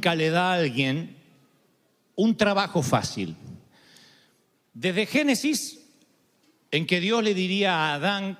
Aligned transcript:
nunca 0.00 0.14
le 0.14 0.30
da 0.30 0.52
a 0.52 0.54
alguien 0.54 1.14
un 2.16 2.34
trabajo 2.34 2.82
fácil. 2.82 3.36
Desde 4.72 5.04
Génesis, 5.04 5.78
en 6.70 6.86
que 6.86 7.00
Dios 7.00 7.22
le 7.22 7.34
diría 7.34 7.74
a 7.74 7.94
Adán 7.96 8.38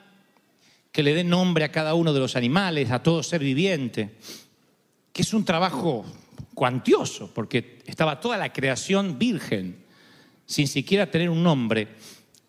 que 0.91 1.03
le 1.03 1.13
dé 1.13 1.23
nombre 1.23 1.65
a 1.65 1.71
cada 1.71 1.93
uno 1.93 2.15
de 2.15 2.21
los 2.21 2.35
animales, 2.35 2.91
a 2.91 3.03
todo 3.03 3.23
ser 3.23 3.43
viviente, 3.43 4.17
que 5.13 5.21
es 5.21 5.35
un 5.35 5.45
trabajo 5.45 6.07
cuantioso, 6.55 7.31
porque 7.35 7.81
estaba 7.85 8.21
toda 8.21 8.39
la 8.39 8.55
creación 8.55 9.19
virgen, 9.19 9.85
sin 10.47 10.67
siquiera 10.67 11.11
tener 11.11 11.29
un 11.29 11.43
nombre, 11.43 11.89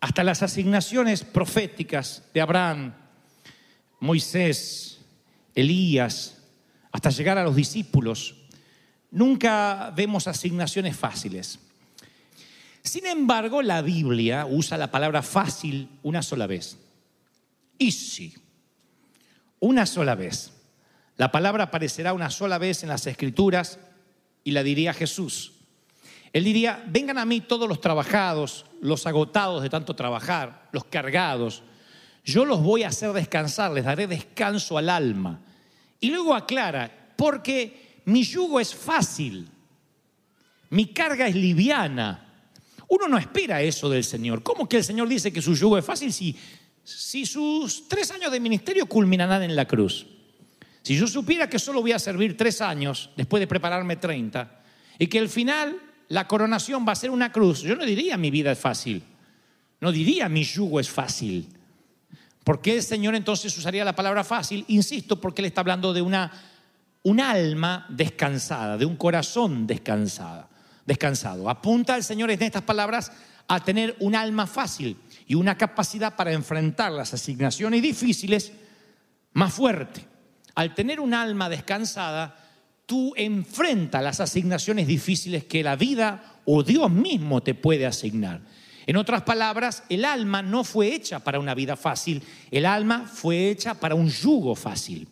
hasta 0.00 0.24
las 0.24 0.42
asignaciones 0.42 1.22
proféticas 1.22 2.22
de 2.32 2.40
Abraham, 2.40 2.94
Moisés, 4.00 5.02
Elías, 5.54 6.38
hasta 6.90 7.10
llegar 7.10 7.36
a 7.36 7.44
los 7.44 7.56
discípulos, 7.56 8.36
nunca 9.12 9.92
vemos 9.94 10.26
asignaciones 10.26 10.96
fáciles. 10.96 11.60
Sin 12.82 13.06
embargo, 13.06 13.62
la 13.62 13.80
Biblia 13.80 14.44
usa 14.46 14.76
la 14.76 14.90
palabra 14.90 15.22
fácil 15.22 15.88
una 16.02 16.22
sola 16.22 16.48
vez. 16.48 16.76
Easy. 17.78 18.34
Una 19.60 19.86
sola 19.86 20.16
vez. 20.16 20.50
La 21.16 21.30
palabra 21.30 21.64
aparecerá 21.64 22.12
una 22.12 22.30
sola 22.30 22.58
vez 22.58 22.82
en 22.82 22.88
las 22.88 23.06
Escrituras 23.06 23.78
y 24.42 24.50
la 24.50 24.64
diría 24.64 24.92
Jesús. 24.92 25.52
Él 26.32 26.44
diría, 26.44 26.82
vengan 26.88 27.18
a 27.18 27.24
mí 27.24 27.40
todos 27.40 27.68
los 27.68 27.80
trabajados, 27.80 28.64
los 28.80 29.06
agotados 29.06 29.62
de 29.62 29.68
tanto 29.70 29.94
trabajar, 29.94 30.68
los 30.72 30.86
cargados. 30.86 31.62
Yo 32.24 32.44
los 32.44 32.62
voy 32.62 32.82
a 32.82 32.88
hacer 32.88 33.12
descansar, 33.12 33.70
les 33.72 33.84
daré 33.84 34.06
descanso 34.06 34.78
al 34.78 34.88
alma. 34.88 35.40
Y 36.00 36.10
luego 36.10 36.34
aclara, 36.34 37.12
porque 37.16 37.81
mi 38.04 38.22
yugo 38.22 38.60
es 38.60 38.74
fácil, 38.74 39.48
mi 40.70 40.86
carga 40.86 41.26
es 41.26 41.34
liviana. 41.34 42.28
Uno 42.88 43.08
no 43.08 43.18
espera 43.18 43.62
eso 43.62 43.88
del 43.88 44.04
Señor. 44.04 44.42
¿Cómo 44.42 44.68
que 44.68 44.78
el 44.78 44.84
Señor 44.84 45.08
dice 45.08 45.32
que 45.32 45.40
su 45.40 45.54
yugo 45.54 45.78
es 45.78 45.84
fácil 45.84 46.12
si, 46.12 46.36
si 46.84 47.24
sus 47.24 47.88
tres 47.88 48.10
años 48.10 48.30
de 48.30 48.40
ministerio 48.40 48.86
culminarán 48.86 49.42
en 49.42 49.56
la 49.56 49.66
cruz? 49.66 50.06
Si 50.82 50.96
yo 50.96 51.06
supiera 51.06 51.48
que 51.48 51.58
solo 51.58 51.80
voy 51.80 51.92
a 51.92 51.98
servir 51.98 52.36
tres 52.36 52.60
años 52.60 53.10
después 53.16 53.40
de 53.40 53.46
prepararme 53.46 53.96
30 53.96 54.60
y 54.98 55.06
que 55.06 55.20
al 55.20 55.28
final 55.28 55.80
la 56.08 56.26
coronación 56.26 56.86
va 56.86 56.92
a 56.92 56.96
ser 56.96 57.10
una 57.10 57.30
cruz, 57.30 57.62
yo 57.62 57.76
no 57.76 57.84
diría 57.84 58.16
mi 58.16 58.30
vida 58.30 58.52
es 58.52 58.58
fácil, 58.58 59.02
no 59.80 59.92
diría 59.92 60.28
mi 60.28 60.42
yugo 60.42 60.80
es 60.80 60.90
fácil. 60.90 61.48
¿Por 62.44 62.60
qué 62.60 62.74
el 62.74 62.82
Señor 62.82 63.14
entonces 63.14 63.56
usaría 63.56 63.84
la 63.84 63.94
palabra 63.94 64.24
fácil? 64.24 64.64
Insisto, 64.68 65.20
porque 65.20 65.40
Él 65.42 65.46
está 65.46 65.60
hablando 65.60 65.92
de 65.92 66.02
una, 66.02 66.32
un 67.04 67.20
alma 67.20 67.86
descansada, 67.88 68.76
de 68.76 68.84
un 68.84 68.96
corazón 68.96 69.66
descansada, 69.66 70.48
descansado. 70.86 71.48
Apunta 71.50 71.96
el 71.96 72.04
Señor 72.04 72.30
en 72.30 72.42
estas 72.42 72.62
palabras 72.62 73.12
a 73.48 73.60
tener 73.60 73.96
un 74.00 74.14
alma 74.14 74.46
fácil 74.46 74.96
y 75.26 75.34
una 75.34 75.56
capacidad 75.56 76.14
para 76.14 76.32
enfrentar 76.32 76.92
las 76.92 77.12
asignaciones 77.12 77.82
difíciles 77.82 78.52
más 79.32 79.52
fuerte. 79.52 80.04
Al 80.54 80.74
tener 80.74 81.00
un 81.00 81.14
alma 81.14 81.48
descansada, 81.48 82.36
tú 82.86 83.12
enfrentas 83.16 84.02
las 84.02 84.20
asignaciones 84.20 84.86
difíciles 84.86 85.44
que 85.44 85.62
la 85.62 85.76
vida 85.76 86.40
o 86.44 86.62
Dios 86.62 86.90
mismo 86.90 87.42
te 87.42 87.54
puede 87.54 87.86
asignar. 87.86 88.40
En 88.86 88.96
otras 88.96 89.22
palabras, 89.22 89.84
el 89.88 90.04
alma 90.04 90.42
no 90.42 90.64
fue 90.64 90.94
hecha 90.94 91.20
para 91.20 91.38
una 91.38 91.54
vida 91.54 91.76
fácil, 91.76 92.22
el 92.50 92.66
alma 92.66 93.06
fue 93.06 93.48
hecha 93.48 93.74
para 93.74 93.94
un 93.94 94.08
yugo 94.08 94.54
fácil, 94.54 95.08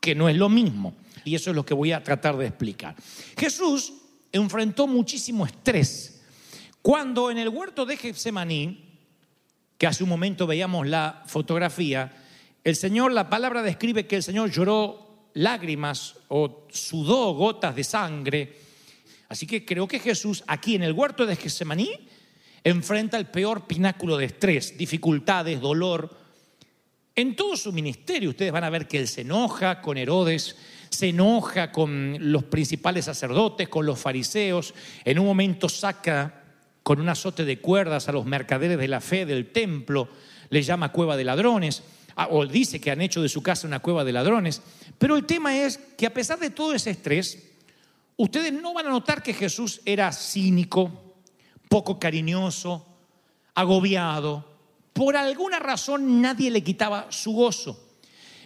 que 0.00 0.14
no 0.14 0.28
es 0.28 0.36
lo 0.36 0.48
mismo. 0.48 0.94
Y 1.24 1.34
eso 1.34 1.50
es 1.50 1.56
lo 1.56 1.64
que 1.64 1.74
voy 1.74 1.92
a 1.92 2.02
tratar 2.02 2.36
de 2.36 2.46
explicar. 2.46 2.94
Jesús 3.36 3.92
enfrentó 4.32 4.86
muchísimo 4.86 5.46
estrés. 5.46 6.22
Cuando 6.82 7.30
en 7.30 7.38
el 7.38 7.48
huerto 7.48 7.86
de 7.86 7.96
Getsemaní, 7.96 8.84
que 9.76 9.86
hace 9.86 10.02
un 10.02 10.08
momento 10.08 10.46
veíamos 10.46 10.86
la 10.86 11.22
fotografía, 11.26 12.12
el 12.64 12.76
Señor, 12.76 13.12
la 13.12 13.30
palabra 13.30 13.62
describe 13.62 14.06
que 14.06 14.16
el 14.16 14.22
Señor 14.22 14.50
lloró 14.50 15.30
lágrimas 15.34 16.16
o 16.28 16.66
sudó 16.70 17.32
gotas 17.34 17.74
de 17.76 17.84
sangre. 17.84 18.56
Así 19.28 19.46
que 19.46 19.64
creo 19.64 19.86
que 19.86 20.00
Jesús 20.00 20.42
aquí 20.46 20.74
en 20.74 20.82
el 20.82 20.92
huerto 20.92 21.26
de 21.26 21.36
Getsemaní 21.36 21.90
enfrenta 22.64 23.16
el 23.18 23.26
peor 23.26 23.66
pináculo 23.66 24.16
de 24.16 24.26
estrés, 24.26 24.76
dificultades, 24.76 25.60
dolor. 25.60 26.16
En 27.14 27.36
todo 27.36 27.56
su 27.56 27.72
ministerio 27.72 28.30
ustedes 28.30 28.52
van 28.52 28.64
a 28.64 28.70
ver 28.70 28.88
que 28.88 28.98
él 28.98 29.08
se 29.08 29.22
enoja 29.22 29.80
con 29.80 29.96
Herodes, 29.96 30.56
se 30.90 31.08
enoja 31.08 31.72
con 31.72 32.16
los 32.32 32.44
principales 32.44 33.04
sacerdotes, 33.04 33.68
con 33.68 33.86
los 33.86 33.98
fariseos, 33.98 34.74
en 35.04 35.18
un 35.18 35.26
momento 35.26 35.68
saca 35.68 36.42
con 36.82 37.00
un 37.00 37.08
azote 37.08 37.44
de 37.44 37.60
cuerdas 37.60 38.08
a 38.08 38.12
los 38.12 38.24
mercaderes 38.24 38.78
de 38.78 38.88
la 38.88 39.00
fe 39.00 39.26
del 39.26 39.52
templo, 39.52 40.08
le 40.50 40.62
llama 40.62 40.90
cueva 40.90 41.16
de 41.16 41.24
ladrones, 41.24 41.82
ah, 42.16 42.28
o 42.30 42.46
dice 42.46 42.80
que 42.80 42.90
han 42.90 43.02
hecho 43.02 43.20
de 43.20 43.28
su 43.28 43.42
casa 43.42 43.66
una 43.66 43.80
cueva 43.80 44.04
de 44.04 44.12
ladrones. 44.12 44.62
Pero 44.96 45.16
el 45.16 45.26
tema 45.26 45.56
es 45.56 45.76
que 45.76 46.06
a 46.06 46.14
pesar 46.14 46.38
de 46.38 46.50
todo 46.50 46.72
ese 46.72 46.90
estrés, 46.90 47.50
ustedes 48.16 48.52
no 48.52 48.72
van 48.72 48.86
a 48.86 48.90
notar 48.90 49.22
que 49.22 49.34
Jesús 49.34 49.82
era 49.84 50.12
cínico, 50.12 51.14
poco 51.68 51.98
cariñoso, 51.98 52.86
agobiado. 53.54 54.44
Por 54.92 55.16
alguna 55.16 55.58
razón 55.58 56.22
nadie 56.22 56.50
le 56.50 56.62
quitaba 56.64 57.06
su 57.10 57.32
gozo. 57.32 57.87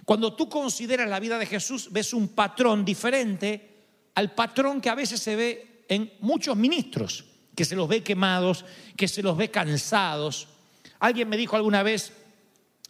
Cuando 0.04 0.34
tú 0.34 0.48
consideras 0.48 1.08
la 1.08 1.20
vida 1.20 1.38
de 1.38 1.46
Jesús, 1.46 1.88
ves 1.92 2.12
un 2.12 2.28
patrón 2.28 2.84
diferente 2.84 3.70
al 4.14 4.32
patrón 4.32 4.80
que 4.80 4.90
a 4.90 4.94
veces 4.94 5.20
se 5.20 5.36
ve 5.36 5.84
en 5.88 6.12
muchos 6.20 6.56
ministros, 6.56 7.24
que 7.54 7.64
se 7.64 7.76
los 7.76 7.88
ve 7.88 8.02
quemados, 8.02 8.64
que 8.96 9.08
se 9.08 9.22
los 9.22 9.36
ve 9.36 9.50
cansados. 9.50 10.48
Alguien 10.98 11.28
me 11.28 11.36
dijo 11.36 11.56
alguna 11.56 11.82
vez, 11.82 12.12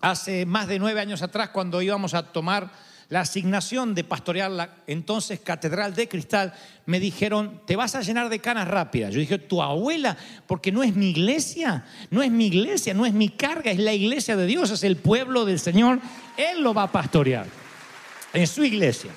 hace 0.00 0.46
más 0.46 0.68
de 0.68 0.78
nueve 0.78 1.00
años 1.00 1.22
atrás, 1.22 1.50
cuando 1.50 1.82
íbamos 1.82 2.14
a 2.14 2.32
tomar 2.32 2.72
la 3.12 3.20
asignación 3.20 3.94
de 3.94 4.04
pastorear 4.04 4.50
la 4.50 4.70
entonces 4.86 5.38
Catedral 5.38 5.94
de 5.94 6.08
Cristal, 6.08 6.54
me 6.86 6.98
dijeron, 6.98 7.60
te 7.66 7.76
vas 7.76 7.94
a 7.94 8.00
llenar 8.00 8.30
de 8.30 8.38
canas 8.38 8.66
rápidas. 8.66 9.12
Yo 9.12 9.20
dije, 9.20 9.36
tu 9.36 9.62
abuela, 9.62 10.16
porque 10.46 10.72
no 10.72 10.82
es 10.82 10.96
mi 10.96 11.10
iglesia, 11.10 11.84
no 12.08 12.22
es 12.22 12.30
mi 12.30 12.46
iglesia, 12.46 12.94
no 12.94 13.04
es 13.04 13.12
mi 13.12 13.28
carga, 13.28 13.70
es 13.70 13.78
la 13.78 13.92
iglesia 13.92 14.34
de 14.34 14.46
Dios, 14.46 14.70
es 14.70 14.82
el 14.82 14.96
pueblo 14.96 15.44
del 15.44 15.58
Señor. 15.58 16.00
Él 16.38 16.62
lo 16.62 16.72
va 16.72 16.84
a 16.84 16.90
pastorear 16.90 17.44
en 18.32 18.46
su 18.46 18.64
iglesia. 18.64 19.10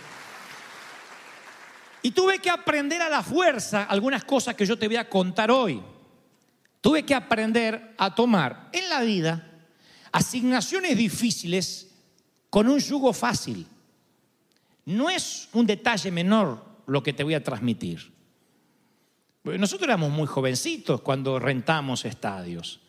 Y 2.02 2.12
tuve 2.12 2.40
que 2.40 2.50
aprender 2.50 3.02
a 3.02 3.08
la 3.08 3.24
fuerza 3.24 3.84
algunas 3.84 4.26
cosas 4.26 4.56
que 4.56 4.66
yo 4.66 4.78
te 4.78 4.88
voy 4.88 4.98
a 4.98 5.10
contar 5.10 5.50
hoy. 5.50 5.82
Tuve 6.82 7.04
que 7.04 7.16
aprender 7.16 7.96
a 7.98 8.14
tomar 8.14 8.72
en 8.74 8.90
la 8.90 9.00
vida 9.04 9.54
asignaciones 10.12 10.98
difíciles 10.98 11.88
con 12.50 12.68
un 12.68 12.80
yugo 12.80 13.14
fácil. 13.14 13.66
No 14.86 15.10
es 15.10 15.50
un 15.54 15.66
detalle 15.66 16.12
menor 16.12 16.64
lo 16.88 17.02
que 17.02 17.14
te 17.14 17.24
voy 17.24 17.34
a 17.34 17.44
transmitir. 17.44 18.14
Nosotros 19.44 19.88
éramos 19.88 20.12
muy 20.12 20.28
jovencitos 20.28 21.02
cuando 21.02 21.38
rentamos 21.38 22.06
estadios, 22.06 22.80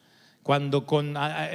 cuando 0.43 0.87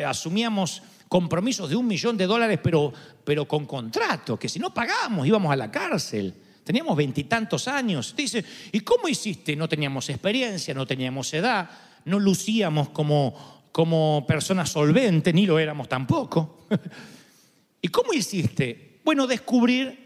asumíamos 0.06 0.84
compromisos 1.08 1.70
de 1.70 1.76
un 1.76 1.88
millón 1.88 2.16
de 2.18 2.26
dólares, 2.28 2.60
pero, 2.64 3.48
con 3.48 3.66
contrato, 3.66 4.38
que 4.38 4.48
si 4.48 4.60
no 4.60 4.74
pagábamos 4.74 5.28
íbamos 5.28 5.52
a 5.52 5.56
la 5.56 5.70
cárcel. 5.70 6.34
Teníamos 6.64 6.96
veintitantos 6.96 7.68
años. 7.68 8.14
Dice, 8.16 8.46
¿y 8.72 8.80
cómo 8.82 9.10
hiciste? 9.10 9.56
No 9.56 9.68
teníamos 9.68 10.10
experiencia, 10.10 10.74
no 10.74 10.86
teníamos 10.86 11.34
edad, 11.34 11.70
no 12.06 12.20
lucíamos 12.20 12.90
como, 12.90 13.64
como 13.72 14.24
personas 14.28 14.70
solventes, 14.70 15.34
ni 15.34 15.46
lo 15.46 15.60
éramos 15.60 15.90
tampoco. 15.90 16.68
¿Y 17.82 17.88
cómo 17.90 18.14
hiciste? 18.14 19.00
Bueno, 19.04 19.26
descubrir, 19.26 20.01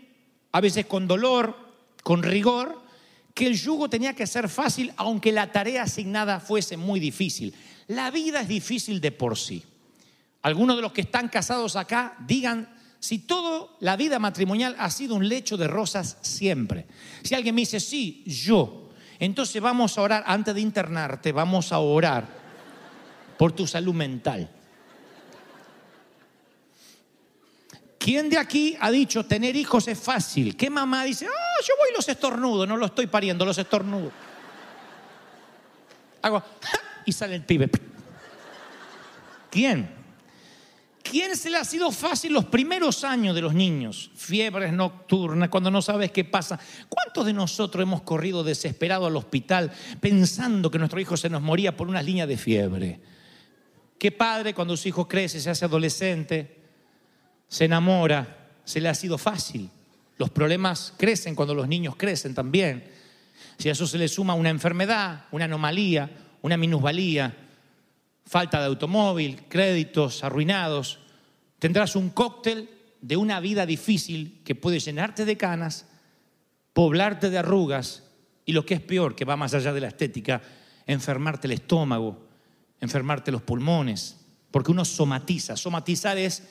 a 0.55 0.61
veces 0.61 0.85
con 0.85 1.05
dolor, 1.05 1.53
con 2.01 2.23
rigor, 2.23 2.81
que 3.33 3.45
el 3.45 3.59
yugo 3.59 3.89
tenía 3.89 4.13
que 4.13 4.25
ser 4.25 4.47
fácil, 4.47 4.93
aunque 4.95 5.33
la 5.33 5.51
tarea 5.51 5.83
asignada 5.83 6.39
fuese 6.39 6.77
muy 6.77 7.01
difícil. 7.01 7.53
La 7.87 8.09
vida 8.09 8.39
es 8.39 8.47
difícil 8.47 9.01
de 9.01 9.11
por 9.11 9.37
sí. 9.37 9.61
Algunos 10.43 10.77
de 10.77 10.81
los 10.81 10.93
que 10.93 11.01
están 11.01 11.27
casados 11.27 11.75
acá 11.75 12.15
digan 12.25 12.73
si 13.01 13.19
toda 13.19 13.67
la 13.81 13.97
vida 13.97 14.17
matrimonial 14.17 14.77
ha 14.79 14.89
sido 14.91 15.15
un 15.15 15.27
lecho 15.27 15.57
de 15.57 15.67
rosas 15.67 16.19
siempre. 16.21 16.85
Si 17.21 17.35
alguien 17.35 17.53
me 17.53 17.63
dice, 17.63 17.81
sí, 17.81 18.23
yo, 18.25 18.91
entonces 19.19 19.61
vamos 19.61 19.97
a 19.97 20.03
orar, 20.03 20.23
antes 20.25 20.55
de 20.55 20.61
internarte, 20.61 21.33
vamos 21.33 21.73
a 21.73 21.79
orar 21.79 22.29
por 23.37 23.51
tu 23.51 23.67
salud 23.67 23.93
mental. 23.93 24.49
¿Quién 28.05 28.29
de 28.29 28.37
aquí 28.37 28.77
ha 28.79 28.91
dicho 28.91 29.25
tener 29.25 29.55
hijos 29.55 29.87
es 29.87 29.97
fácil? 29.97 30.55
¿Qué 30.55 30.69
mamá 30.69 31.05
dice, 31.05 31.25
ah, 31.25 31.61
yo 31.67 31.73
voy 31.79 31.89
los 31.95 32.07
estornudo, 32.07 32.67
no 32.67 32.77
lo 32.77 32.85
estoy 32.85 33.07
pariendo, 33.07 33.43
los 33.43 33.57
estornudo? 33.57 34.11
Hago, 36.21 36.43
y 37.03 37.11
sale 37.11 37.33
el 37.33 37.43
pibe. 37.43 37.67
¿Quién? 39.49 39.89
¿Quién 41.01 41.35
se 41.35 41.49
le 41.49 41.57
ha 41.57 41.63
sido 41.63 41.89
fácil 41.89 42.33
los 42.33 42.45
primeros 42.45 43.03
años 43.03 43.33
de 43.33 43.41
los 43.41 43.55
niños? 43.55 44.11
Fiebres 44.13 44.71
nocturnas, 44.71 45.49
cuando 45.49 45.71
no 45.71 45.81
sabes 45.81 46.11
qué 46.11 46.23
pasa. 46.23 46.59
¿Cuántos 46.87 47.25
de 47.25 47.33
nosotros 47.33 47.81
hemos 47.81 48.03
corrido 48.03 48.43
desesperado 48.43 49.07
al 49.07 49.15
hospital 49.15 49.71
pensando 49.99 50.69
que 50.69 50.77
nuestro 50.77 50.99
hijo 50.99 51.17
se 51.17 51.31
nos 51.31 51.41
moría 51.41 51.75
por 51.75 51.87
unas 51.87 52.05
líneas 52.05 52.27
de 52.27 52.37
fiebre? 52.37 52.99
¿Qué 53.97 54.11
padre 54.11 54.53
cuando 54.53 54.77
su 54.77 54.89
hijo 54.89 55.07
crece, 55.07 55.39
se 55.39 55.49
hace 55.49 55.65
adolescente, 55.65 56.54
se 57.47 57.65
enamora, 57.65 58.49
se 58.63 58.81
le 58.81 58.89
ha 58.89 58.95
sido 58.95 59.17
fácil? 59.17 59.69
Los 60.17 60.29
problemas 60.29 60.93
crecen 60.97 61.35
cuando 61.35 61.53
los 61.53 61.67
niños 61.67 61.95
crecen 61.95 62.33
también. 62.33 62.89
Si 63.57 63.69
a 63.69 63.73
eso 63.73 63.87
se 63.87 63.97
le 63.97 64.07
suma 64.07 64.33
una 64.33 64.49
enfermedad, 64.49 65.25
una 65.31 65.45
anomalía, 65.45 66.09
una 66.41 66.57
minusvalía, 66.57 67.35
falta 68.25 68.59
de 68.59 68.65
automóvil, 68.67 69.43
créditos 69.47 70.23
arruinados, 70.23 70.99
tendrás 71.59 71.95
un 71.95 72.09
cóctel 72.09 72.69
de 73.01 73.17
una 73.17 73.39
vida 73.39 73.65
difícil 73.65 74.41
que 74.43 74.55
puede 74.55 74.79
llenarte 74.79 75.25
de 75.25 75.37
canas, 75.37 75.85
poblarte 76.73 77.29
de 77.29 77.37
arrugas 77.37 78.03
y 78.45 78.53
lo 78.53 78.65
que 78.65 78.75
es 78.75 78.81
peor, 78.81 79.15
que 79.15 79.25
va 79.25 79.35
más 79.35 79.53
allá 79.53 79.73
de 79.73 79.81
la 79.81 79.87
estética, 79.87 80.41
enfermarte 80.85 81.47
el 81.47 81.53
estómago, 81.53 82.27
enfermarte 82.79 83.31
los 83.31 83.41
pulmones, 83.41 84.17
porque 84.51 84.71
uno 84.71 84.85
somatiza. 84.85 85.57
Somatizar 85.57 86.17
es 86.17 86.43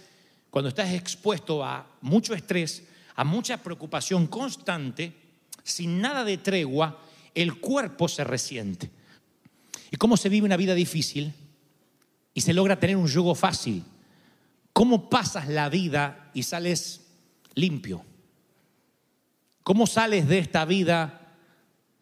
cuando 0.54 0.68
estás 0.68 0.92
expuesto 0.92 1.64
a 1.64 1.84
mucho 2.00 2.32
estrés, 2.32 2.84
a 3.16 3.24
mucha 3.24 3.56
preocupación 3.56 4.28
constante, 4.28 5.12
sin 5.64 6.00
nada 6.00 6.22
de 6.22 6.38
tregua, 6.38 7.02
el 7.34 7.58
cuerpo 7.58 8.06
se 8.06 8.22
resiente. 8.22 8.88
¿Y 9.90 9.96
cómo 9.96 10.16
se 10.16 10.28
vive 10.28 10.46
una 10.46 10.56
vida 10.56 10.74
difícil? 10.74 11.34
y 12.34 12.40
se 12.40 12.52
logra 12.52 12.78
tener 12.78 12.96
un 12.96 13.08
yugo 13.08 13.34
fácil. 13.34 13.82
¿Cómo 14.72 15.10
pasas 15.10 15.48
la 15.48 15.68
vida 15.68 16.30
y 16.34 16.44
sales 16.44 17.00
limpio? 17.56 18.04
¿Cómo 19.64 19.88
sales 19.88 20.28
de 20.28 20.38
esta 20.38 20.64
vida 20.64 21.32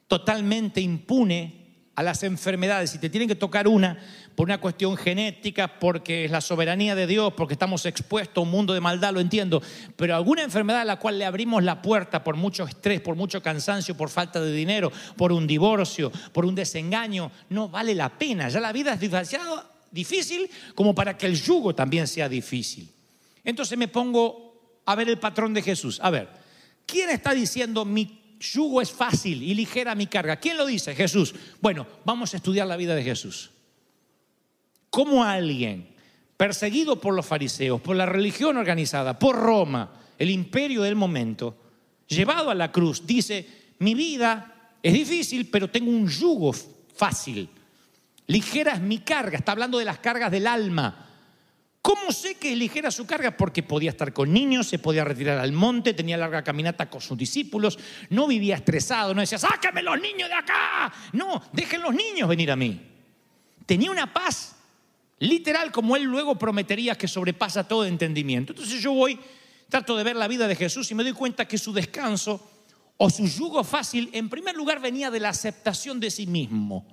totalmente 0.09 0.83
impune 0.83 1.62
a 1.95 2.03
las 2.03 2.23
enfermedades? 2.23 2.91
Si 2.91 2.99
te 2.99 3.11
tienen 3.11 3.29
que 3.29 3.35
tocar 3.35 3.69
una 3.69 3.99
por 4.35 4.47
una 4.49 4.59
cuestión 4.59 4.97
genética, 4.97 5.79
porque 5.79 6.25
es 6.25 6.31
la 6.31 6.41
soberanía 6.41 6.95
de 6.95 7.07
Dios, 7.07 7.35
porque 7.37 7.55
estamos 7.55 7.85
expuestos 7.85 8.39
a 8.39 8.41
un 8.41 8.51
mundo 8.51 8.73
de 8.73 8.81
maldad, 8.81 9.13
lo 9.13 9.21
entiendo, 9.21 9.63
pero 9.97 10.17
alguna 10.17 10.43
enfermedad 10.43 10.81
a 10.81 10.85
la 10.85 10.99
cual 10.99 11.19
le 11.19 11.27
abrimos 11.27 11.63
la 11.63 11.83
puerta 11.83 12.25
por 12.25 12.37
mucho 12.37 12.65
estrés, 12.65 13.01
por 13.01 13.15
mucho 13.15 13.43
cansancio, 13.43 13.97
por 13.97 14.09
falta 14.09 14.41
de 14.41 14.53
dinero, 14.53 14.91
por 15.17 15.33
un 15.33 15.47
divorcio, 15.47 16.11
por 16.33 16.47
un 16.47 16.55
desengaño, 16.55 17.31
no 17.51 17.69
vale 17.69 17.95
la 17.95 18.09
pena. 18.19 18.49
Ya 18.49 18.61
la 18.61 18.73
vida 18.73 18.95
es 18.95 19.01
demasiado 19.01 19.71
difícil 19.91 20.49
como 20.75 20.95
para 20.95 21.17
que 21.17 21.27
el 21.27 21.41
yugo 21.41 21.75
también 21.75 22.07
sea 22.07 22.29
difícil. 22.29 22.91
Entonces 23.45 23.77
me 23.77 23.89
pongo 23.89 24.81
a 24.87 24.95
ver 24.95 25.09
el 25.09 25.19
patrón 25.19 25.53
de 25.53 25.63
Jesús. 25.63 26.01
A 26.03 26.11
ver, 26.11 26.29
¿quién 26.87 27.11
está 27.11 27.35
diciendo 27.35 27.85
mi 27.85 28.22
yugo 28.43 28.83
es 28.83 28.91
fácil 28.91 29.43
y 29.43 29.55
ligera 29.55 29.95
mi 29.95 30.07
carga? 30.07 30.37
¿Quién 30.37 30.57
lo 30.57 30.67
dice? 30.67 30.95
Jesús. 30.95 31.35
Bueno, 31.61 31.87
vamos 32.05 32.35
a 32.35 32.37
estudiar 32.37 32.67
la 32.67 32.77
vida 32.77 32.95
de 32.95 33.05
Jesús. 33.05 33.51
¿Cómo 34.91 35.25
alguien 35.25 35.95
perseguido 36.37 37.01
por 37.01 37.15
los 37.15 37.25
fariseos, 37.25 37.81
por 37.81 37.97
la 37.97 38.05
religión 38.05 38.57
organizada, 38.57 39.19
por 39.19 39.37
Roma, 39.37 39.93
el 40.19 40.29
imperio 40.29 40.83
del 40.83 40.97
momento, 40.97 41.57
llevado 42.09 42.51
a 42.51 42.55
la 42.55 42.73
cruz, 42.73 43.07
dice, 43.07 43.47
mi 43.79 43.95
vida 43.95 44.75
es 44.83 44.93
difícil, 44.93 45.49
pero 45.49 45.71
tengo 45.71 45.91
un 45.91 46.09
yugo 46.09 46.53
fácil. 46.53 47.49
Ligera 48.27 48.73
es 48.73 48.81
mi 48.81 48.99
carga, 48.99 49.39
está 49.39 49.53
hablando 49.53 49.79
de 49.79 49.85
las 49.85 49.99
cargas 49.99 50.31
del 50.31 50.47
alma. 50.47 51.12
¿Cómo 51.83 52.13
sé 52.13 52.37
que 52.37 52.53
es 52.53 52.95
su 52.95 53.05
carga? 53.07 53.37
Porque 53.37 53.65
podía 53.65 53.91
estar 53.91 54.13
con 54.13 54.33
niños, 54.33 54.69
se 54.69 54.79
podía 54.79 55.05
retirar 55.05 55.39
al 55.39 55.51
monte, 55.51 55.95
tenía 55.95 56.17
larga 56.17 56.45
caminata 56.45 56.89
con 56.89 57.01
sus 57.01 57.19
discípulos, 57.19 57.77
no 58.09 58.29
vivía 58.29 58.55
estresado, 58.55 59.13
no 59.13 59.21
decía, 59.21 59.39
sáquenme 59.39 59.83
los 59.83 60.01
niños 60.01 60.29
de 60.29 60.35
acá. 60.35 60.93
No, 61.13 61.43
dejen 61.53 61.83
los 61.83 61.93
niños 61.93 62.29
venir 62.29 62.53
a 62.53 62.57
mí. 62.57 62.81
Tenía 63.67 63.91
una 63.91 64.13
paz 64.13 64.55
literal 65.19 65.73
como 65.73 65.97
él 65.97 66.05
luego 66.05 66.39
prometería 66.39 66.95
que 66.95 67.09
sobrepasa 67.09 67.67
todo 67.67 67.85
entendimiento. 67.85 68.53
Entonces 68.53 68.81
yo 68.81 68.93
voy, 68.93 69.19
trato 69.69 69.97
de 69.97 70.05
ver 70.05 70.15
la 70.15 70.29
vida 70.29 70.47
de 70.47 70.55
Jesús 70.55 70.89
y 70.93 70.95
me 70.95 71.03
doy 71.03 71.13
cuenta 71.13 71.49
que 71.49 71.59
su 71.59 71.73
descanso 71.73 72.49
o 72.97 73.11
su 73.11 73.27
yugo 73.27 73.65
fácil, 73.65 74.09
en 74.13 74.29
primer 74.29 74.55
lugar, 74.55 74.81
venía 74.81 75.11
de 75.11 75.19
la 75.19 75.31
aceptación 75.31 75.99
de 75.99 76.13
sí 76.13 76.29
mismo. 76.29 76.87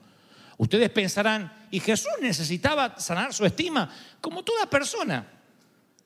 Ustedes 0.60 0.90
pensarán, 0.90 1.54
¿y 1.72 1.80
Jesús 1.80 2.12
necesitaba 2.22 3.00
sanar 3.00 3.34
su 3.34 3.46
estima? 3.46 3.90
Como 4.20 4.44
toda 4.44 4.70
persona. 4.70 5.26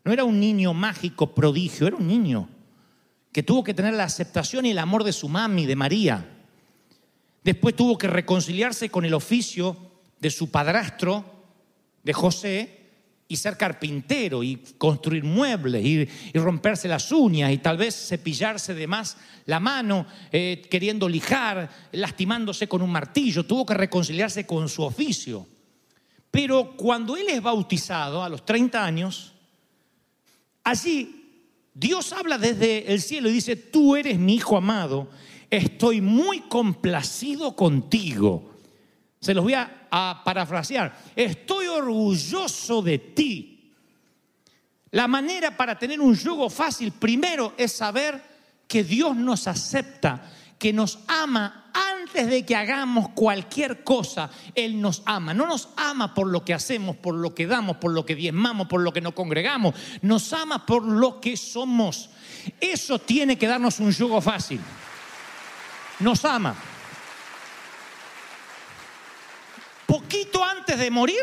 No 0.04 0.14
era 0.14 0.24
un 0.24 0.40
niño 0.40 0.76
mágico, 0.76 1.34
prodigio, 1.34 1.88
era 1.88 1.96
un 1.96 2.08
niño 2.08 2.48
que 3.32 3.42
tuvo 3.42 3.64
que 3.64 3.74
tener 3.74 3.96
la 3.96 4.04
aceptación 4.04 4.68
y 4.68 4.70
el 4.70 4.78
amor 4.78 5.04
de 5.04 5.12
su 5.12 5.28
mami, 5.28 5.66
de 5.66 5.76
María. 5.76 6.24
Después 7.44 7.76
tuvo 7.76 7.98
que 7.98 8.08
reconciliarse 8.08 8.90
con 8.90 9.06
el 9.06 9.16
oficio 9.16 9.76
de 10.20 10.30
su 10.30 10.52
padrastro, 10.52 11.26
de 12.04 12.14
José, 12.14 12.83
y 13.28 13.38
ser 13.38 13.58
carpintero 13.58 14.44
y 14.44 14.58
construir 14.78 15.24
muebles 15.24 15.84
y, 15.86 16.08
romperse 16.38 16.88
las 16.88 17.12
uñas 17.12 17.52
y 17.52 17.58
tal 17.58 17.78
vez 17.78 18.08
cepillarse 18.08 18.74
de 18.74 18.88
más 18.88 19.18
la 19.46 19.60
mano, 19.60 20.06
eh, 20.32 20.62
queriendo 20.70 21.10
lijar, 21.10 21.70
lastimándose 21.94 22.68
con 22.68 22.82
un 22.82 22.92
martillo. 22.92 23.46
Tuvo 23.46 23.66
que 23.66 23.74
reconciliarse 23.74 24.46
con 24.46 24.70
su 24.70 24.84
oficio. 24.84 25.48
Pero 26.30 26.76
cuando 26.76 27.16
él 27.16 27.28
es 27.30 27.42
bautizado 27.42 28.24
a 28.24 28.30
los 28.30 28.46
30 28.46 28.84
años, 28.84 29.34
allí 30.64 31.24
Dios 31.74 32.14
habla 32.14 32.38
desde 32.38 32.92
el 32.94 33.02
cielo 33.02 33.30
y 33.30 33.34
dice, 33.34 33.56
tú 33.56 33.96
eres 33.96 34.20
mi 34.20 34.36
hijo 34.36 34.58
amado, 34.58 35.10
estoy 35.50 36.02
muy 36.02 36.42
complacido 36.42 37.56
contigo. 37.56 38.53
Se 39.24 39.34
los 39.34 39.46
voy 39.46 39.54
a, 39.54 40.22
parafrasear. 40.26 40.94
Estoy 41.16 41.68
orgulloso 41.68 42.82
de 42.82 42.98
ti. 42.98 43.72
La 44.92 45.08
manera 45.08 45.56
para 45.56 45.80
tener 45.80 46.02
un 46.02 46.14
yugo 46.14 46.50
fácil 46.50 46.92
primero 46.92 47.54
es 47.56 47.72
saber 47.72 48.22
que 48.68 48.84
Dios 48.84 49.16
nos 49.16 49.48
acepta, 49.48 50.30
que 50.60 50.74
nos 50.74 51.00
ama 51.08 51.72
antes 51.74 52.28
de 52.28 52.46
que 52.46 52.54
hagamos 52.54 53.10
cualquier 53.10 53.86
cosa. 53.86 54.30
Él 54.54 54.82
nos 54.82 55.02
ama. 55.06 55.34
No 55.34 55.48
nos 55.48 55.70
ama 55.78 56.14
por 56.14 56.28
lo 56.28 56.44
que 56.44 56.54
hacemos, 56.54 56.98
por 56.98 57.16
lo 57.16 57.34
que 57.34 57.48
damos, 57.48 57.78
por 57.78 57.94
lo 57.94 58.06
que 58.06 58.16
diezmamos, 58.16 58.68
por 58.68 58.82
lo 58.82 58.92
que 58.92 59.00
nos 59.00 59.14
congregamos. 59.14 59.74
Nos 60.02 60.34
ama 60.34 60.66
por 60.66 60.84
lo 60.84 61.22
que 61.22 61.38
somos. 61.38 62.10
Eso 62.60 63.00
tiene 63.00 63.38
que 63.38 63.48
darnos 63.48 63.80
un 63.80 63.92
yugo 63.92 64.20
fácil. 64.20 64.60
Nos 66.02 66.26
ama. 66.26 66.73
Poquito 70.14 70.44
antes 70.44 70.78
de 70.78 70.92
morir, 70.92 71.18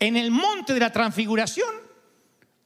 en 0.00 0.16
el 0.16 0.32
monte 0.32 0.74
de 0.74 0.80
la 0.80 0.90
transfiguración, 0.90 1.72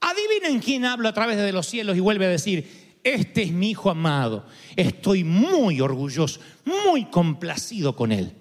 adivinen 0.01 0.61
quién 0.61 0.87
habla 0.87 1.11
a 1.11 1.15
través 1.15 1.37
de 1.37 1.53
los 1.53 1.67
cielos 1.67 1.97
y 1.97 2.01
vuelve 2.01 2.25
a 2.25 2.31
decir, 2.31 2.99
este 3.05 3.43
es 3.43 3.53
mi 3.53 3.71
hijo 3.71 3.91
amado, 3.91 4.47
estoy 4.75 5.23
muy 5.23 5.83
orgulloso, 5.83 6.41
muy 6.65 7.07
complacido 7.07 7.95
con 7.95 8.11
él. 8.11 8.33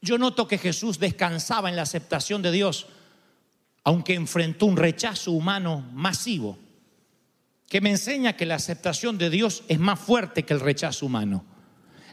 Yo 0.00 0.16
noto 0.16 0.48
que 0.48 0.56
Jesús 0.56 0.98
descansaba 0.98 1.68
en 1.68 1.76
la 1.76 1.82
aceptación 1.82 2.40
de 2.40 2.52
Dios, 2.52 2.86
aunque 3.84 4.14
enfrentó 4.14 4.64
un 4.64 4.76
rechazo 4.76 5.32
humano 5.32 5.86
masivo, 5.92 6.56
que 7.68 7.82
me 7.82 7.90
enseña 7.90 8.36
que 8.36 8.46
la 8.46 8.54
aceptación 8.54 9.18
de 9.18 9.28
Dios 9.28 9.64
es 9.68 9.78
más 9.78 10.00
fuerte 10.00 10.44
que 10.44 10.54
el 10.54 10.60
rechazo 10.60 11.04
humano. 11.04 11.44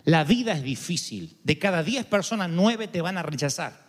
La 0.05 0.23
vida 0.23 0.53
es 0.53 0.63
difícil. 0.63 1.37
De 1.43 1.59
cada 1.59 1.83
10 1.83 2.05
personas, 2.05 2.49
9 2.49 2.87
te 2.87 3.01
van 3.01 3.17
a 3.17 3.23
rechazar. 3.23 3.85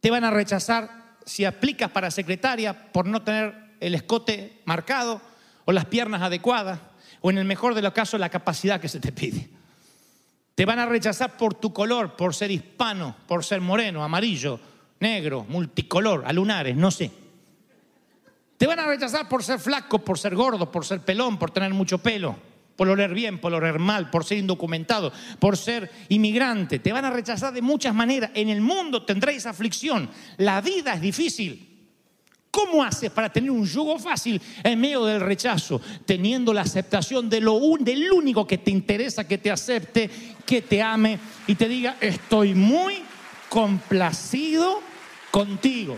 Te 0.00 0.10
van 0.10 0.24
a 0.24 0.30
rechazar 0.30 1.18
si 1.26 1.44
aplicas 1.44 1.90
para 1.90 2.10
secretaria 2.10 2.92
por 2.92 3.06
no 3.06 3.22
tener 3.22 3.54
el 3.80 3.94
escote 3.94 4.62
marcado 4.64 5.20
o 5.64 5.72
las 5.72 5.84
piernas 5.86 6.22
adecuadas 6.22 6.80
o 7.20 7.30
en 7.30 7.38
el 7.38 7.44
mejor 7.44 7.74
de 7.74 7.82
los 7.82 7.92
casos 7.92 8.18
la 8.18 8.30
capacidad 8.30 8.80
que 8.80 8.88
se 8.88 9.00
te 9.00 9.12
pide. 9.12 9.50
Te 10.54 10.64
van 10.64 10.78
a 10.78 10.86
rechazar 10.86 11.36
por 11.36 11.54
tu 11.54 11.72
color, 11.72 12.16
por 12.16 12.34
ser 12.34 12.50
hispano, 12.50 13.16
por 13.26 13.44
ser 13.44 13.60
moreno, 13.60 14.04
amarillo, 14.04 14.60
negro, 15.00 15.44
multicolor, 15.48 16.24
a 16.26 16.32
lunares, 16.32 16.76
no 16.76 16.90
sé. 16.90 17.10
Te 18.56 18.66
van 18.66 18.78
a 18.78 18.86
rechazar 18.86 19.28
por 19.28 19.42
ser 19.42 19.58
flaco, 19.58 19.98
por 20.00 20.18
ser 20.18 20.34
gordo, 20.34 20.70
por 20.70 20.84
ser 20.84 21.00
pelón, 21.00 21.38
por 21.38 21.50
tener 21.50 21.72
mucho 21.72 21.98
pelo, 21.98 22.36
por 22.76 22.88
oler 22.88 23.12
bien, 23.12 23.38
por 23.38 23.52
oler 23.52 23.78
mal, 23.78 24.10
por 24.10 24.24
ser 24.24 24.38
indocumentado, 24.38 25.12
por 25.38 25.56
ser 25.56 25.90
inmigrante. 26.08 26.78
Te 26.78 26.92
van 26.92 27.04
a 27.04 27.10
rechazar 27.10 27.52
de 27.52 27.62
muchas 27.62 27.94
maneras. 27.94 28.30
En 28.34 28.48
el 28.48 28.60
mundo 28.60 29.04
tendréis 29.04 29.46
aflicción. 29.46 30.10
La 30.38 30.60
vida 30.60 30.94
es 30.94 31.00
difícil. 31.00 31.66
¿Cómo 32.50 32.82
haces 32.82 33.10
para 33.12 33.32
tener 33.32 33.50
un 33.52 33.64
yugo 33.64 33.96
fácil 33.98 34.40
en 34.64 34.80
medio 34.80 35.04
del 35.04 35.20
rechazo? 35.20 35.80
Teniendo 36.04 36.52
la 36.52 36.62
aceptación 36.62 37.30
de 37.30 37.40
lo 37.40 37.52
un- 37.52 37.84
del 37.84 38.10
único 38.10 38.44
que 38.44 38.58
te 38.58 38.72
interesa 38.72 39.28
que 39.28 39.38
te 39.38 39.52
acepte, 39.52 40.10
que 40.44 40.62
te 40.62 40.82
ame 40.82 41.18
y 41.46 41.54
te 41.54 41.68
diga, 41.68 41.96
estoy 42.00 42.54
muy 42.54 43.02
complacido 43.48 44.82
contigo. 45.30 45.96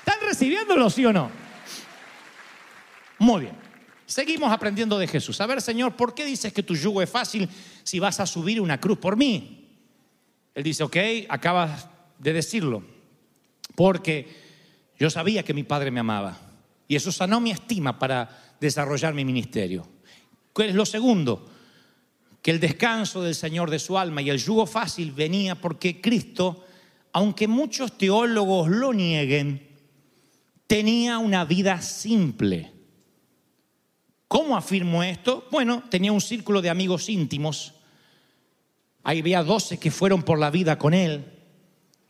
¿Están 0.00 0.20
recibiéndolo, 0.28 0.90
sí 0.90 1.06
o 1.06 1.12
no? 1.12 1.30
Muy 3.18 3.40
bien. 3.42 3.65
Seguimos 4.06 4.52
aprendiendo 4.52 4.98
de 4.98 5.08
Jesús. 5.08 5.40
A 5.40 5.46
ver, 5.46 5.60
Señor, 5.60 5.96
¿por 5.96 6.14
qué 6.14 6.24
dices 6.24 6.52
que 6.52 6.62
tu 6.62 6.76
yugo 6.76 7.02
es 7.02 7.10
fácil 7.10 7.48
si 7.82 7.98
vas 7.98 8.20
a 8.20 8.26
subir 8.26 8.60
una 8.60 8.80
cruz 8.80 8.98
por 8.98 9.16
mí? 9.16 9.66
Él 10.54 10.62
dice, 10.62 10.84
ok, 10.84 10.96
acabas 11.28 11.88
de 12.18 12.32
decirlo, 12.32 12.84
porque 13.74 14.28
yo 14.98 15.10
sabía 15.10 15.42
que 15.42 15.52
mi 15.52 15.64
padre 15.64 15.90
me 15.90 16.00
amaba 16.00 16.38
y 16.88 16.94
eso 16.96 17.10
sanó 17.10 17.40
mi 17.40 17.50
estima 17.50 17.98
para 17.98 18.54
desarrollar 18.60 19.12
mi 19.12 19.24
ministerio. 19.24 19.86
¿Cuál 20.52 20.70
es 20.70 20.74
lo 20.74 20.86
segundo? 20.86 21.50
Que 22.40 22.52
el 22.52 22.60
descanso 22.60 23.22
del 23.22 23.34
Señor 23.34 23.70
de 23.70 23.80
su 23.80 23.98
alma 23.98 24.22
y 24.22 24.30
el 24.30 24.38
yugo 24.38 24.66
fácil 24.66 25.12
venía 25.12 25.56
porque 25.56 26.00
Cristo, 26.00 26.64
aunque 27.12 27.48
muchos 27.48 27.98
teólogos 27.98 28.70
lo 28.70 28.94
nieguen, 28.94 29.68
tenía 30.66 31.18
una 31.18 31.44
vida 31.44 31.82
simple. 31.82 32.75
¿Cómo 34.28 34.56
afirmo 34.56 35.02
esto? 35.02 35.46
Bueno, 35.50 35.84
tenía 35.88 36.12
un 36.12 36.20
círculo 36.20 36.60
de 36.60 36.70
amigos 36.70 37.08
íntimos. 37.08 37.74
Ahí 39.04 39.20
había 39.20 39.42
12 39.42 39.78
que 39.78 39.90
fueron 39.90 40.22
por 40.22 40.38
la 40.38 40.50
vida 40.50 40.78
con 40.78 40.94
él. 40.94 41.24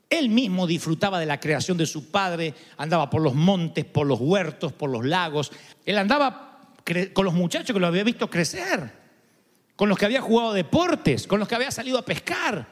Él 0.09 0.29
mismo 0.29 0.67
disfrutaba 0.67 1.19
de 1.19 1.27
la 1.27 1.41
creación 1.41 1.77
de 1.77 1.87
su 1.87 2.11
padre, 2.11 2.55
andaba 2.77 3.11
por 3.11 3.21
los 3.21 3.35
montes, 3.35 3.85
por 3.85 4.07
los 4.07 4.21
huertos, 4.21 4.73
por 4.73 4.89
los 4.89 5.05
lagos. 5.05 5.53
Él 5.85 5.99
andaba 5.99 6.73
con 7.13 7.25
los 7.25 7.35
muchachos 7.35 7.75
que 7.75 7.81
lo 7.81 7.89
había 7.89 8.05
visto 8.05 8.31
crecer, 8.31 8.91
con 9.75 9.89
los 9.89 9.99
que 9.99 10.05
había 10.05 10.21
jugado 10.21 10.53
deportes, 10.53 11.27
con 11.27 11.41
los 11.41 11.49
que 11.49 11.57
había 11.57 11.71
salido 11.71 11.99
a 11.99 12.05
pescar. 12.05 12.67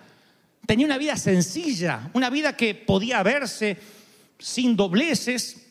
Tenía 0.65 0.87
una 0.87 0.97
vida 0.97 1.17
sencilla, 1.17 2.11
una 2.15 2.31
vida 2.31 2.57
que 2.57 2.75
podía 2.75 3.23
verse 3.23 3.77
sin 4.39 4.77
dobleces. 4.77 5.64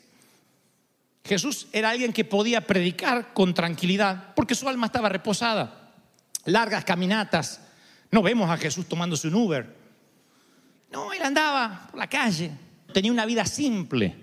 Jesús 1.26 1.68
era 1.72 1.90
alguien 1.90 2.12
que 2.12 2.26
podía 2.26 2.62
predicar 2.62 3.34
con 3.34 3.54
tranquilidad 3.54 4.34
porque 4.36 4.56
su 4.56 4.68
alma 4.68 4.88
estaba 4.88 5.10
reposada. 5.10 5.94
Largas 6.46 6.84
caminatas. 6.84 7.62
No 8.12 8.22
vemos 8.22 8.50
a 8.50 8.58
Jesús 8.58 8.88
tomándose 8.88 9.30
un 9.30 9.36
Uber. 9.36 9.76
No, 10.92 11.14
él 11.14 11.24
andaba 11.24 11.88
por 11.90 12.00
la 12.00 12.08
calle. 12.08 12.52
Tenía 12.94 13.12
una 13.12 13.26
vida 13.26 13.46
simple. 13.46 14.16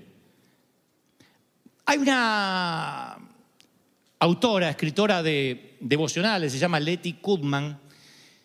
Hay 1.87 1.99
una 1.99 3.19
autora, 4.21 4.71
escritora 4.71 5.23
de 5.23 5.77
devocionales, 5.81 6.53
se 6.53 6.59
llama 6.59 6.79
Letty 6.79 7.15
Kudman, 7.15 7.81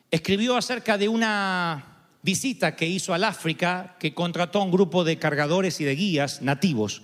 escribió 0.09 0.55
acerca 0.55 0.97
de 0.97 1.09
una 1.09 2.07
visita 2.23 2.75
que 2.75 2.87
hizo 2.87 3.13
al 3.13 3.25
África, 3.25 3.97
que 3.99 4.15
contrató 4.15 4.59
a 4.59 4.63
un 4.63 4.71
grupo 4.71 5.03
de 5.03 5.19
cargadores 5.19 5.79
y 5.81 5.83
de 5.83 5.95
guías 5.95 6.41
nativos. 6.41 7.03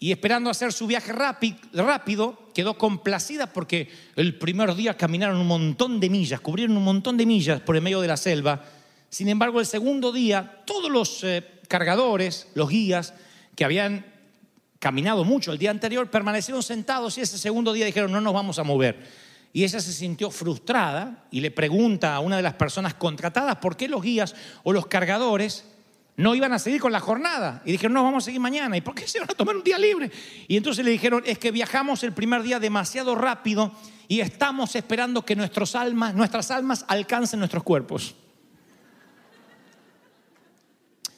Y 0.00 0.12
esperando 0.12 0.48
hacer 0.48 0.72
su 0.72 0.86
viaje 0.86 1.12
rápi- 1.12 1.58
rápido, 1.72 2.50
quedó 2.54 2.78
complacida 2.78 3.52
porque 3.52 3.88
el 4.14 4.38
primer 4.38 4.74
día 4.74 4.96
caminaron 4.96 5.38
un 5.38 5.46
montón 5.46 5.98
de 5.98 6.08
millas, 6.08 6.40
cubrieron 6.40 6.76
un 6.76 6.84
montón 6.84 7.16
de 7.16 7.26
millas 7.26 7.60
por 7.60 7.74
el 7.74 7.82
medio 7.82 8.00
de 8.00 8.08
la 8.08 8.16
selva. 8.16 8.64
Sin 9.10 9.28
embargo, 9.28 9.58
el 9.58 9.66
segundo 9.66 10.12
día, 10.12 10.62
todos 10.66 10.90
los 10.90 11.24
eh, 11.24 11.44
cargadores, 11.66 12.46
los 12.54 12.68
guías, 12.68 13.14
que 13.56 13.64
habían 13.64 14.06
caminado 14.78 15.24
mucho 15.24 15.50
el 15.50 15.58
día 15.58 15.72
anterior, 15.72 16.08
permanecieron 16.08 16.62
sentados 16.62 17.18
y 17.18 17.22
ese 17.22 17.36
segundo 17.36 17.72
día 17.72 17.86
dijeron, 17.86 18.12
no 18.12 18.20
nos 18.20 18.32
vamos 18.32 18.60
a 18.60 18.62
mover. 18.62 19.04
Y 19.52 19.64
ella 19.64 19.80
se 19.80 19.92
sintió 19.92 20.30
frustrada 20.30 21.24
y 21.32 21.40
le 21.40 21.50
pregunta 21.50 22.14
a 22.14 22.20
una 22.20 22.36
de 22.36 22.42
las 22.42 22.54
personas 22.54 22.94
contratadas 22.94 23.56
por 23.56 23.76
qué 23.76 23.88
los 23.88 24.02
guías 24.02 24.36
o 24.62 24.72
los 24.72 24.86
cargadores 24.86 25.64
no 26.18 26.34
iban 26.34 26.52
a 26.52 26.58
seguir 26.58 26.80
con 26.80 26.90
la 26.90 26.98
jornada. 26.98 27.62
Y 27.64 27.70
dijeron, 27.70 27.94
no, 27.94 28.02
vamos 28.02 28.24
a 28.24 28.26
seguir 28.26 28.40
mañana. 28.40 28.76
¿Y 28.76 28.80
por 28.80 28.92
qué 28.92 29.06
se 29.06 29.20
van 29.20 29.30
a 29.30 29.34
tomar 29.34 29.54
un 29.54 29.62
día 29.62 29.78
libre? 29.78 30.10
Y 30.48 30.56
entonces 30.56 30.84
le 30.84 30.90
dijeron, 30.90 31.22
es 31.24 31.38
que 31.38 31.52
viajamos 31.52 32.02
el 32.02 32.12
primer 32.12 32.42
día 32.42 32.58
demasiado 32.58 33.14
rápido 33.14 33.72
y 34.08 34.18
estamos 34.18 34.74
esperando 34.74 35.24
que 35.24 35.36
nuestros 35.36 35.76
almas, 35.76 36.16
nuestras 36.16 36.50
almas 36.50 36.84
alcancen 36.88 37.38
nuestros 37.38 37.62
cuerpos. 37.62 38.16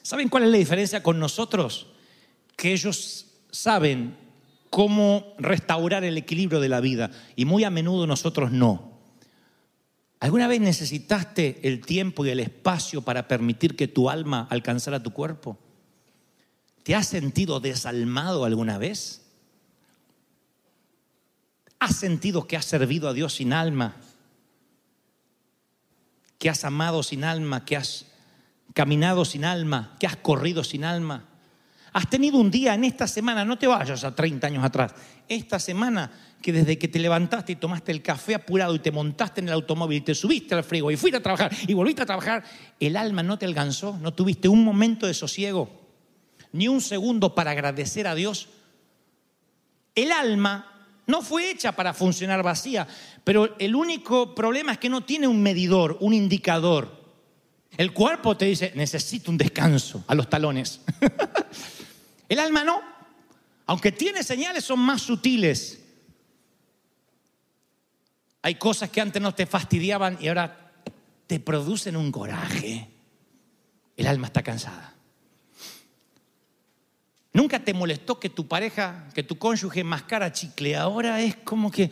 ¿Saben 0.03 0.29
cuál 0.29 0.43
es 0.43 0.49
la 0.51 0.57
diferencia 0.57 1.01
con 1.01 1.19
nosotros? 1.19 1.87
Que 2.55 2.71
ellos 2.71 3.25
saben 3.49 4.15
cómo 4.69 5.33
restaurar 5.39 6.03
el 6.03 6.15
equilibrio 6.15 6.59
de 6.59 6.69
la 6.69 6.79
vida 6.79 7.09
y 7.35 7.45
muy 7.45 7.63
a 7.63 7.71
menudo 7.71 8.05
nosotros 8.05 8.51
no. 8.51 8.90
¿Alguna 10.21 10.47
vez 10.47 10.61
necesitaste 10.61 11.59
el 11.63 11.81
tiempo 11.81 12.23
y 12.23 12.29
el 12.29 12.39
espacio 12.39 13.01
para 13.01 13.27
permitir 13.27 13.75
que 13.75 13.87
tu 13.87 14.07
alma 14.07 14.47
alcanzara 14.51 15.01
tu 15.01 15.11
cuerpo? 15.11 15.57
¿Te 16.83 16.93
has 16.93 17.07
sentido 17.07 17.59
desalmado 17.59 18.45
alguna 18.45 18.77
vez? 18.77 19.23
¿Has 21.79 21.95
sentido 21.95 22.45
que 22.45 22.55
has 22.55 22.65
servido 22.65 23.09
a 23.09 23.13
Dios 23.13 23.33
sin 23.33 23.51
alma? 23.51 23.95
¿Que 26.37 26.51
has 26.51 26.63
amado 26.65 27.01
sin 27.01 27.23
alma? 27.23 27.65
¿Que 27.65 27.77
has 27.77 28.05
caminado 28.75 29.25
sin 29.25 29.43
alma? 29.43 29.97
¿Que 29.99 30.05
has 30.05 30.17
corrido 30.17 30.63
sin 30.63 30.83
alma? 30.83 31.25
Has 31.93 32.07
tenido 32.11 32.37
un 32.37 32.51
día 32.51 32.75
en 32.75 32.83
esta 32.83 33.07
semana, 33.07 33.43
no 33.43 33.57
te 33.57 33.65
vayas 33.65 34.03
a 34.03 34.13
30 34.13 34.45
años 34.45 34.63
atrás, 34.63 34.93
esta 35.27 35.59
semana 35.59 36.11
que 36.41 36.51
desde 36.51 36.77
que 36.77 36.87
te 36.87 36.99
levantaste 36.99 37.53
y 37.53 37.55
tomaste 37.55 37.91
el 37.91 38.01
café 38.01 38.35
apurado 38.35 38.75
y 38.75 38.79
te 38.79 38.91
montaste 38.91 39.41
en 39.41 39.47
el 39.47 39.53
automóvil 39.53 39.99
y 39.99 40.01
te 40.01 40.15
subiste 40.15 40.55
al 40.55 40.63
frigo 40.63 40.91
y 40.91 40.97
fuiste 40.97 41.17
a 41.17 41.23
trabajar 41.23 41.51
y 41.67 41.73
volviste 41.73 42.01
a 42.01 42.05
trabajar, 42.05 42.43
el 42.79 42.97
alma 42.97 43.23
no 43.23 43.37
te 43.37 43.45
alcanzó, 43.45 43.97
no 44.01 44.13
tuviste 44.13 44.47
un 44.47 44.63
momento 44.63 45.07
de 45.07 45.13
sosiego, 45.13 45.69
ni 46.51 46.67
un 46.67 46.81
segundo 46.81 47.35
para 47.35 47.51
agradecer 47.51 48.07
a 48.07 48.15
Dios. 48.15 48.49
El 49.95 50.11
alma 50.11 50.71
no 51.07 51.21
fue 51.21 51.51
hecha 51.51 51.73
para 51.73 51.93
funcionar 51.93 52.43
vacía, 52.43 52.87
pero 53.23 53.55
el 53.59 53.75
único 53.75 54.33
problema 54.33 54.73
es 54.73 54.77
que 54.77 54.89
no 54.89 55.01
tiene 55.01 55.27
un 55.27 55.41
medidor, 55.41 55.97
un 56.01 56.13
indicador. 56.13 57.01
El 57.77 57.93
cuerpo 57.93 58.35
te 58.35 58.45
dice, 58.45 58.73
necesito 58.75 59.31
un 59.31 59.37
descanso 59.37 60.03
a 60.07 60.15
los 60.15 60.29
talones. 60.29 60.81
El 62.29 62.39
alma 62.39 62.63
no. 62.63 62.81
Aunque 63.65 63.91
tiene 63.91 64.23
señales, 64.23 64.63
son 64.63 64.79
más 64.79 65.01
sutiles. 65.01 65.80
Hay 68.43 68.55
cosas 68.55 68.89
que 68.89 69.01
antes 69.01 69.21
no 69.21 69.33
te 69.35 69.45
fastidiaban 69.45 70.17
y 70.19 70.27
ahora 70.27 70.71
te 71.27 71.39
producen 71.39 71.95
un 71.95 72.11
coraje. 72.11 72.89
El 73.95 74.07
alma 74.07 74.27
está 74.27 74.41
cansada. 74.41 74.95
Nunca 77.33 77.59
te 77.63 77.73
molestó 77.73 78.19
que 78.19 78.29
tu 78.29 78.47
pareja, 78.47 79.07
que 79.13 79.23
tu 79.23 79.37
cónyuge 79.37 79.83
mascara 79.83 80.31
chicle. 80.33 80.75
Ahora 80.75 81.21
es 81.21 81.35
como 81.37 81.71
que. 81.71 81.89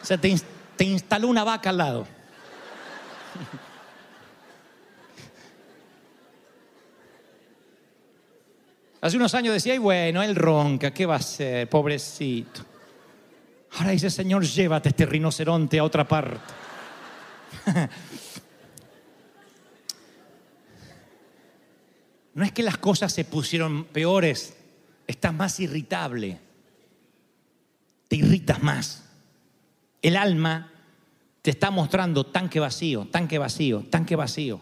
O 0.00 0.04
sea, 0.04 0.18
te, 0.18 0.28
ins- 0.30 0.44
te 0.76 0.84
instaló 0.84 1.28
una 1.28 1.42
vaca 1.42 1.70
al 1.70 1.78
lado. 1.78 2.06
Hace 9.00 9.16
unos 9.16 9.34
años 9.34 9.54
decía, 9.54 9.74
y 9.74 9.78
bueno, 9.78 10.22
él 10.22 10.36
ronca, 10.36 10.92
¿qué 10.92 11.06
va 11.06 11.14
a 11.14 11.18
hacer? 11.18 11.68
Pobrecito. 11.68 12.64
Ahora 13.74 13.90
dice, 13.90 14.10
Señor, 14.10 14.44
llévate 14.44 14.90
este 14.90 15.06
rinoceronte 15.06 15.78
a 15.78 15.84
otra 15.84 16.06
parte. 16.06 16.38
No 22.34 22.44
es 22.44 22.52
que 22.52 22.62
las 22.62 22.78
cosas 22.78 23.12
se 23.12 23.24
pusieron 23.24 23.84
peores, 23.84 24.56
estás 25.06 25.34
más 25.34 25.60
irritable, 25.60 26.38
te 28.08 28.16
irritas 28.16 28.62
más. 28.62 29.04
El 30.00 30.16
alma 30.16 30.72
te 31.42 31.50
está 31.50 31.70
mostrando 31.70 32.24
tanque 32.24 32.58
vacío, 32.58 33.06
tanque 33.10 33.38
vacío, 33.38 33.84
tanque 33.90 34.16
vacío. 34.16 34.60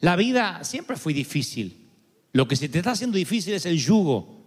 La 0.00 0.16
vida 0.16 0.64
siempre 0.64 0.96
fue 0.96 1.12
difícil. 1.12 1.90
Lo 2.32 2.48
que 2.48 2.56
se 2.56 2.68
te 2.68 2.78
está 2.78 2.92
haciendo 2.92 3.18
difícil 3.18 3.54
es 3.54 3.66
el 3.66 3.78
yugo. 3.78 4.41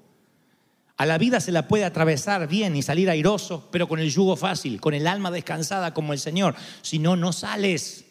A 0.98 1.06
la 1.06 1.18
vida 1.18 1.42
se 1.42 1.52
la 1.52 1.68
puede 1.68 1.84
atravesar 1.84 2.48
bien 2.48 2.76
y 2.76 2.82
salir 2.82 3.10
airoso, 3.10 3.68
pero 3.70 3.88
con 3.88 4.00
el 4.00 4.10
yugo 4.10 4.38
fácil, 4.38 4.80
con 4.80 4.94
el 4.94 5.08
alma 5.08 5.30
descansada 5.30 5.94
como 5.94 6.14
el 6.14 6.20
Señor. 6.20 6.56
Si 6.82 7.00
no, 7.00 7.18
no 7.18 7.34
sales. 7.34 8.06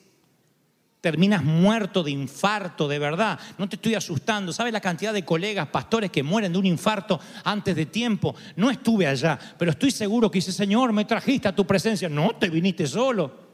Terminas 1.00 1.44
muerto 1.44 2.02
de 2.02 2.10
infarto, 2.10 2.88
de 2.88 2.98
verdad. 2.98 3.38
No 3.58 3.68
te 3.68 3.76
estoy 3.76 3.94
asustando. 3.94 4.52
¿Sabes 4.52 4.72
la 4.72 4.80
cantidad 4.80 5.12
de 5.12 5.24
colegas, 5.24 5.68
pastores 5.68 6.10
que 6.10 6.22
mueren 6.22 6.52
de 6.52 6.58
un 6.58 6.66
infarto 6.66 7.20
antes 7.44 7.74
de 7.74 7.86
tiempo? 7.86 8.34
No 8.56 8.70
estuve 8.70 9.06
allá, 9.06 9.38
pero 9.58 9.70
estoy 9.70 9.90
seguro 9.90 10.30
que 10.30 10.38
dice, 10.38 10.52
Señor, 10.52 10.92
me 10.92 11.04
trajiste 11.04 11.48
a 11.48 11.54
tu 11.54 11.66
presencia. 11.66 12.08
No, 12.08 12.36
te 12.36 12.50
viniste 12.50 12.86
solo. 12.86 13.44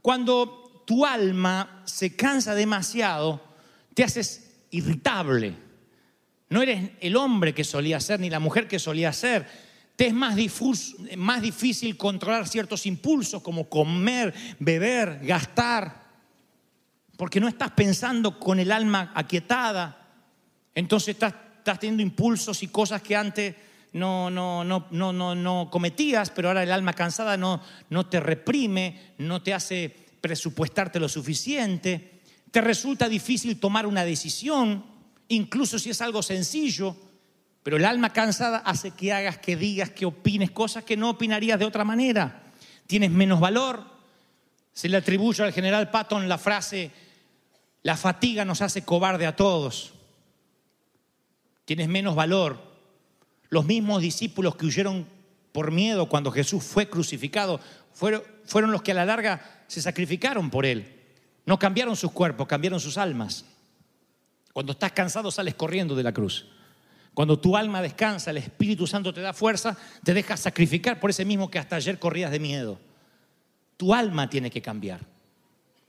Cuando 0.00 0.82
tu 0.86 1.04
alma 1.04 1.82
se 1.84 2.16
cansa 2.16 2.54
demasiado, 2.54 3.40
te 3.94 4.04
haces 4.04 4.64
irritable. 4.70 5.69
No 6.50 6.62
eres 6.62 6.90
el 7.00 7.16
hombre 7.16 7.54
que 7.54 7.64
solía 7.64 8.00
ser 8.00 8.20
ni 8.20 8.28
la 8.28 8.40
mujer 8.40 8.68
que 8.68 8.78
solía 8.78 9.12
ser. 9.12 9.46
Te 9.94 10.06
es 10.06 10.14
más, 10.14 10.34
difícil 11.42 11.96
controlar 11.96 12.48
ciertos 12.48 12.86
impulsos 12.86 13.42
como 13.42 13.68
comer, 13.68 14.34
beber, 14.58 15.20
gastar, 15.22 16.08
porque 17.16 17.38
no 17.38 17.48
estás 17.48 17.70
pensando 17.72 18.40
con 18.40 18.58
el 18.58 18.72
alma 18.72 19.12
aquietada. 19.14 20.08
Entonces 20.74 21.08
estás, 21.08 21.34
estás 21.58 21.78
teniendo 21.78 22.02
impulsos 22.02 22.62
y 22.62 22.68
cosas 22.68 23.02
que 23.02 23.14
antes 23.14 23.54
no, 23.92 24.30
no, 24.30 24.64
no, 24.64 24.86
no, 24.90 25.12
no, 25.12 25.34
no 25.34 25.68
cometías, 25.70 26.30
pero 26.30 26.48
ahora 26.48 26.62
el 26.62 26.72
alma 26.72 26.94
cansada 26.94 27.36
no, 27.36 27.60
no 27.90 28.06
te 28.06 28.20
reprime, 28.20 29.12
no 29.18 29.42
te 29.42 29.54
hace 29.54 29.94
presupuestarte 30.20 30.98
lo 30.98 31.08
suficiente. 31.08 32.22
Te 32.50 32.60
resulta 32.60 33.08
difícil 33.08 33.60
tomar 33.60 33.86
una 33.86 34.04
decisión, 34.04 34.84
incluso 35.30 35.78
si 35.78 35.90
es 35.90 36.00
algo 36.00 36.22
sencillo. 36.22 36.94
Pero 37.62 37.76
el 37.76 37.84
alma 37.84 38.12
cansada 38.12 38.58
hace 38.58 38.92
que 38.92 39.12
hagas, 39.12 39.38
que 39.38 39.56
digas, 39.56 39.90
que 39.90 40.06
opines 40.06 40.50
cosas 40.50 40.84
que 40.84 40.96
no 40.96 41.10
opinarías 41.10 41.58
de 41.58 41.64
otra 41.64 41.84
manera. 41.84 42.42
Tienes 42.86 43.10
menos 43.10 43.40
valor. 43.40 43.84
Se 44.72 44.88
le 44.88 44.96
atribuye 44.96 45.42
al 45.42 45.52
general 45.52 45.90
Patton 45.90 46.28
la 46.28 46.38
frase, 46.38 46.90
la 47.82 47.96
fatiga 47.96 48.44
nos 48.44 48.62
hace 48.62 48.82
cobarde 48.82 49.26
a 49.26 49.36
todos. 49.36 49.92
Tienes 51.64 51.88
menos 51.88 52.14
valor. 52.14 52.58
Los 53.48 53.66
mismos 53.66 54.00
discípulos 54.00 54.56
que 54.56 54.66
huyeron 54.66 55.06
por 55.52 55.70
miedo 55.70 56.08
cuando 56.08 56.30
Jesús 56.30 56.62
fue 56.64 56.88
crucificado 56.88 57.60
fueron, 57.92 58.22
fueron 58.44 58.70
los 58.70 58.82
que 58.82 58.92
a 58.92 58.94
la 58.94 59.04
larga 59.04 59.64
se 59.66 59.82
sacrificaron 59.82 60.50
por 60.50 60.64
él. 60.64 61.00
No 61.46 61.58
cambiaron 61.58 61.96
sus 61.96 62.12
cuerpos, 62.12 62.46
cambiaron 62.46 62.80
sus 62.80 62.96
almas. 62.96 63.44
Cuando 64.52 64.72
estás 64.72 64.92
cansado 64.92 65.30
sales 65.30 65.54
corriendo 65.54 65.94
de 65.94 66.02
la 66.02 66.12
cruz. 66.12 66.46
Cuando 67.14 67.38
tu 67.38 67.56
alma 67.56 67.82
descansa, 67.82 68.30
el 68.30 68.38
Espíritu 68.38 68.86
Santo 68.86 69.12
te 69.12 69.20
da 69.20 69.32
fuerza, 69.32 69.76
te 70.04 70.14
dejas 70.14 70.40
sacrificar 70.40 71.00
por 71.00 71.10
ese 71.10 71.24
mismo 71.24 71.50
que 71.50 71.58
hasta 71.58 71.76
ayer 71.76 71.98
corrías 71.98 72.30
de 72.30 72.40
miedo. 72.40 72.78
Tu 73.76 73.92
alma 73.92 74.30
tiene 74.30 74.50
que 74.50 74.62
cambiar. 74.62 75.00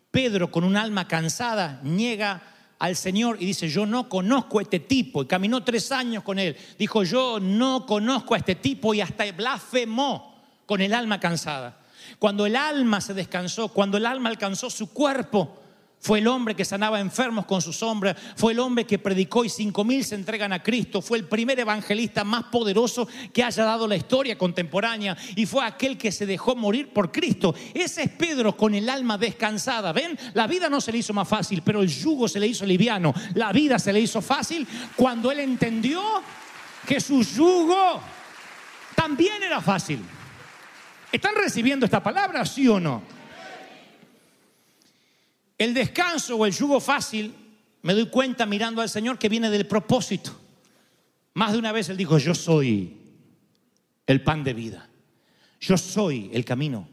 Pedro, 0.10 0.52
con 0.52 0.63
un 0.63 0.76
alma 0.76 1.08
cansada, 1.08 1.80
niega 1.84 2.41
al 2.80 2.95
Señor 2.95 3.38
y 3.39 3.45
dice, 3.45 3.69
yo 3.69 3.86
no 3.86 4.10
conozco 4.10 4.60
a 4.60 4.63
este 4.63 4.80
tipo. 4.80 5.21
Y 5.21 5.28
caminó 5.28 5.63
tres 5.63 5.91
años 5.91 6.24
con 6.24 6.39
él. 6.39 6.58
Dijo, 6.80 7.04
yo 7.04 7.39
no 7.39 7.86
conozco 7.86 8.34
a 8.34 8.38
este 8.38 8.56
tipo 8.56 8.93
y 8.93 9.02
hasta 9.02 9.32
blasfemó 9.32 10.36
con 10.65 10.82
el 10.82 10.93
alma 10.93 11.19
cansada. 11.19 11.80
Cuando 12.17 12.45
el 12.45 12.56
alma 12.56 13.00
se 13.00 13.13
descansó, 13.13 13.69
cuando 13.69 13.97
el 13.97 14.06
alma 14.06 14.30
alcanzó 14.30 14.69
su 14.69 14.91
cuerpo, 14.91 15.61
fue 16.01 16.17
el 16.17 16.27
hombre 16.27 16.55
que 16.55 16.65
sanaba 16.65 16.99
enfermos 16.99 17.45
con 17.45 17.61
su 17.61 17.71
sombra, 17.71 18.15
fue 18.35 18.53
el 18.53 18.59
hombre 18.59 18.85
que 18.85 18.97
predicó 18.97 19.45
y 19.45 19.49
cinco 19.49 19.83
mil 19.83 20.03
se 20.03 20.15
entregan 20.15 20.51
a 20.51 20.63
Cristo, 20.63 20.99
fue 21.01 21.19
el 21.19 21.25
primer 21.25 21.59
evangelista 21.59 22.23
más 22.23 22.45
poderoso 22.45 23.07
que 23.31 23.43
haya 23.43 23.63
dado 23.63 23.87
la 23.87 23.95
historia 23.95 24.35
contemporánea 24.35 25.15
y 25.35 25.45
fue 25.45 25.63
aquel 25.63 25.99
que 25.99 26.11
se 26.11 26.25
dejó 26.25 26.55
morir 26.55 26.91
por 26.91 27.11
Cristo. 27.11 27.53
Ese 27.73 28.03
es 28.03 28.09
Pedro 28.09 28.57
con 28.57 28.73
el 28.73 28.89
alma 28.89 29.19
descansada. 29.19 29.93
¿Ven? 29.93 30.17
La 30.33 30.47
vida 30.47 30.69
no 30.69 30.81
se 30.81 30.91
le 30.91 30.97
hizo 30.97 31.13
más 31.13 31.27
fácil, 31.27 31.61
pero 31.61 31.83
el 31.83 31.87
yugo 31.87 32.27
se 32.27 32.39
le 32.39 32.47
hizo 32.47 32.65
liviano. 32.65 33.13
La 33.35 33.51
vida 33.53 33.77
se 33.77 33.93
le 33.93 33.99
hizo 34.01 34.21
fácil 34.21 34.67
cuando 34.95 35.31
él 35.31 35.39
entendió 35.39 36.01
que 36.87 36.99
su 36.99 37.21
yugo 37.21 38.01
también 38.95 39.43
era 39.43 39.61
fácil. 39.61 39.99
¿Están 41.11 41.35
recibiendo 41.35 41.85
esta 41.85 42.01
palabra, 42.01 42.43
sí 42.45 42.67
o 42.67 42.79
no? 42.79 43.20
El 45.62 45.76
descanso 45.76 46.38
o 46.38 46.45
el 46.47 46.52
yugo 46.52 46.80
fácil, 46.80 47.32
me 47.84 47.93
doy 47.93 48.08
cuenta 48.08 48.47
mirando 48.47 48.82
al 48.82 48.89
Señor 48.89 49.19
que 49.19 49.30
viene 49.30 49.47
del 49.52 49.67
propósito. 49.67 50.32
Más 51.36 51.52
de 51.52 51.60
una 51.60 51.71
vez 51.71 51.88
Él 51.89 51.97
dijo, 51.97 52.17
yo 52.17 52.34
soy 52.34 52.97
el 54.08 54.24
pan 54.24 54.43
de 54.43 54.56
vida, 54.56 54.89
yo 55.60 55.78
soy 55.78 56.32
el 56.34 56.43
camino, 56.45 56.89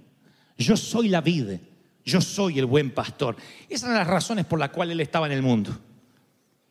yo 0.58 0.76
soy 0.76 1.08
la 1.08 1.22
vida, 1.22 1.58
yo 2.04 2.20
soy 2.20 2.58
el 2.58 2.66
buen 2.66 2.90
pastor. 2.90 3.36
Esas 3.70 3.84
eran 3.84 4.00
las 4.00 4.06
razones 4.06 4.44
por 4.44 4.58
las 4.58 4.68
cuales 4.68 4.92
Él 4.92 5.00
estaba 5.00 5.24
en 5.24 5.32
el 5.32 5.40
mundo. 5.40 5.74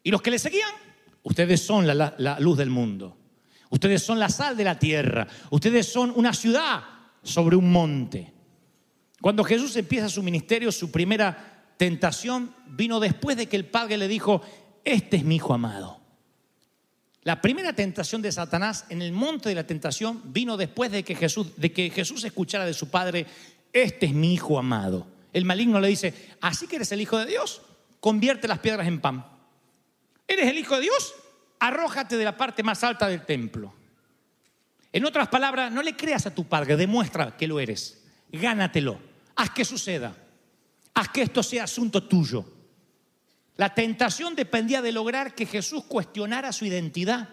Y 0.04 0.12
los 0.12 0.22
que 0.22 0.30
le 0.30 0.38
seguían, 0.38 0.70
ustedes 1.24 1.66
son 1.66 1.88
la, 1.88 1.96
la, 1.96 2.14
la 2.20 2.40
luz 2.40 2.60
del 2.60 2.70
mundo, 2.70 3.18
ustedes 3.72 4.04
son 4.04 4.20
la 4.20 4.30
sal 4.30 4.56
de 4.56 4.66
la 4.66 4.78
tierra, 4.78 5.28
ustedes 5.50 5.92
son 5.92 6.14
una 6.16 6.32
ciudad 6.32 6.84
sobre 7.24 7.56
un 7.56 7.72
monte. 7.72 8.36
Cuando 9.20 9.44
Jesús 9.44 9.76
empieza 9.78 10.08
su 10.10 10.22
ministerio, 10.22 10.72
su 10.72 10.92
primera 10.92 11.57
tentación 11.78 12.54
vino 12.66 13.00
después 13.00 13.38
de 13.38 13.48
que 13.48 13.56
el 13.56 13.66
padre 13.66 13.98
le 13.98 14.08
dijo, 14.08 14.42
este 14.84 15.18
es 15.18 15.24
mi 15.24 15.36
hijo 15.36 15.54
amado. 15.54 16.00
La 17.22 17.42
primera 17.42 17.74
tentación 17.74 18.22
de 18.22 18.32
Satanás 18.32 18.86
en 18.90 19.02
el 19.02 19.12
monte 19.12 19.50
de 19.50 19.56
la 19.56 19.68
tentación 19.68 20.22
vino 20.26 20.58
después 20.58 20.92
de 20.92 21.04
que 21.04 21.16
Jesús, 21.16 21.56
de 21.58 21.72
que 21.72 21.90
Jesús 21.90 22.24
escuchara 22.24 22.66
de 22.66 22.74
su 22.74 22.90
padre, 22.90 23.26
este 23.74 24.08
es 24.08 24.14
mi 24.14 24.34
hijo 24.34 24.58
amado. 24.58 25.08
El 25.34 25.46
maligno 25.46 25.80
le 25.80 25.90
dice, 25.90 26.14
así 26.42 26.68
que 26.68 26.78
eres 26.78 26.92
el 26.92 27.02
hijo 27.02 27.18
de 27.18 27.26
Dios, 27.26 27.62
convierte 28.00 28.48
las 28.48 28.60
piedras 28.60 28.88
en 28.88 29.02
pan. 29.02 29.26
¿Eres 30.28 30.48
el 30.48 30.58
hijo 30.58 30.76
de 30.76 30.82
Dios? 30.82 31.14
Arrójate 31.60 32.18
de 32.18 32.26
la 32.26 32.38
parte 32.38 32.64
más 32.64 32.84
alta 32.84 33.08
del 33.08 33.26
templo. 33.26 33.74
En 34.94 35.06
otras 35.06 35.28
palabras, 35.28 35.72
no 35.72 35.84
le 35.84 35.96
creas 35.96 36.26
a 36.26 36.34
tu 36.34 36.46
padre, 36.46 36.78
demuestra 36.78 37.36
que 37.36 37.46
lo 37.46 37.60
eres. 37.60 38.04
Gánatelo, 38.32 39.00
haz 39.36 39.50
que 39.50 39.66
suceda 39.66 40.16
haz 40.98 41.10
que 41.10 41.22
esto 41.22 41.44
sea 41.44 41.66
asunto 41.66 42.04
tuyo. 42.04 42.44
La 43.56 43.74
tentación 43.74 44.36
dependía 44.36 44.82
de 44.82 44.92
lograr 44.92 45.36
que 45.36 45.46
Jesús 45.46 45.84
cuestionara 45.84 46.52
su 46.52 46.66
identidad, 46.66 47.30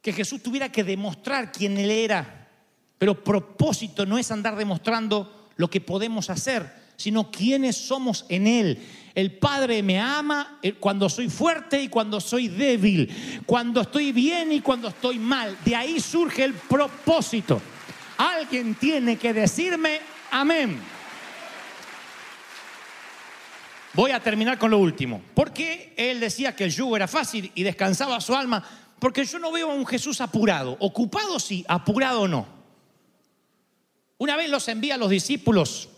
que 0.00 0.14
Jesús 0.14 0.42
tuviera 0.42 0.72
que 0.72 0.82
demostrar 0.82 1.52
quién 1.52 1.76
él 1.76 1.90
era. 1.90 2.48
Pero 2.96 3.22
propósito 3.22 4.06
no 4.06 4.16
es 4.16 4.30
andar 4.30 4.56
demostrando 4.56 5.50
lo 5.56 5.68
que 5.68 5.82
podemos 5.82 6.30
hacer, 6.30 6.74
sino 6.96 7.30
quiénes 7.30 7.76
somos 7.76 8.24
en 8.30 8.46
Él. 8.46 8.78
El 9.14 9.38
Padre 9.38 9.82
me 9.82 10.00
ama 10.00 10.58
cuando 10.80 11.08
soy 11.08 11.28
fuerte 11.28 11.82
y 11.82 11.88
cuando 11.88 12.20
soy 12.20 12.48
débil, 12.48 13.42
cuando 13.44 13.82
estoy 13.82 14.10
bien 14.12 14.52
y 14.52 14.60
cuando 14.60 14.88
estoy 14.88 15.18
mal. 15.18 15.56
De 15.64 15.76
ahí 15.76 16.00
surge 16.00 16.44
el 16.44 16.54
propósito. 16.54 17.60
Alguien 18.16 18.74
tiene 18.74 19.16
que 19.16 19.34
decirme 19.34 20.00
amén. 20.30 20.93
Voy 23.94 24.10
a 24.10 24.20
terminar 24.20 24.58
con 24.58 24.70
lo 24.70 24.78
último. 24.78 25.22
¿Por 25.34 25.52
qué 25.52 25.94
él 25.96 26.20
decía 26.20 26.54
que 26.54 26.64
el 26.64 26.70
yugo 26.70 26.96
era 26.96 27.06
fácil 27.06 27.50
y 27.54 27.62
descansaba 27.62 28.20
su 28.20 28.34
alma? 28.34 28.62
Porque 28.98 29.24
yo 29.24 29.38
no 29.38 29.52
veo 29.52 29.70
a 29.70 29.74
un 29.74 29.86
Jesús 29.86 30.20
apurado. 30.20 30.76
Ocupado 30.80 31.38
sí, 31.38 31.64
apurado 31.68 32.26
no. 32.26 32.46
Una 34.18 34.36
vez 34.36 34.50
los 34.50 34.66
envía 34.68 34.94
a 34.94 34.98
los 34.98 35.10
discípulos, 35.10 35.88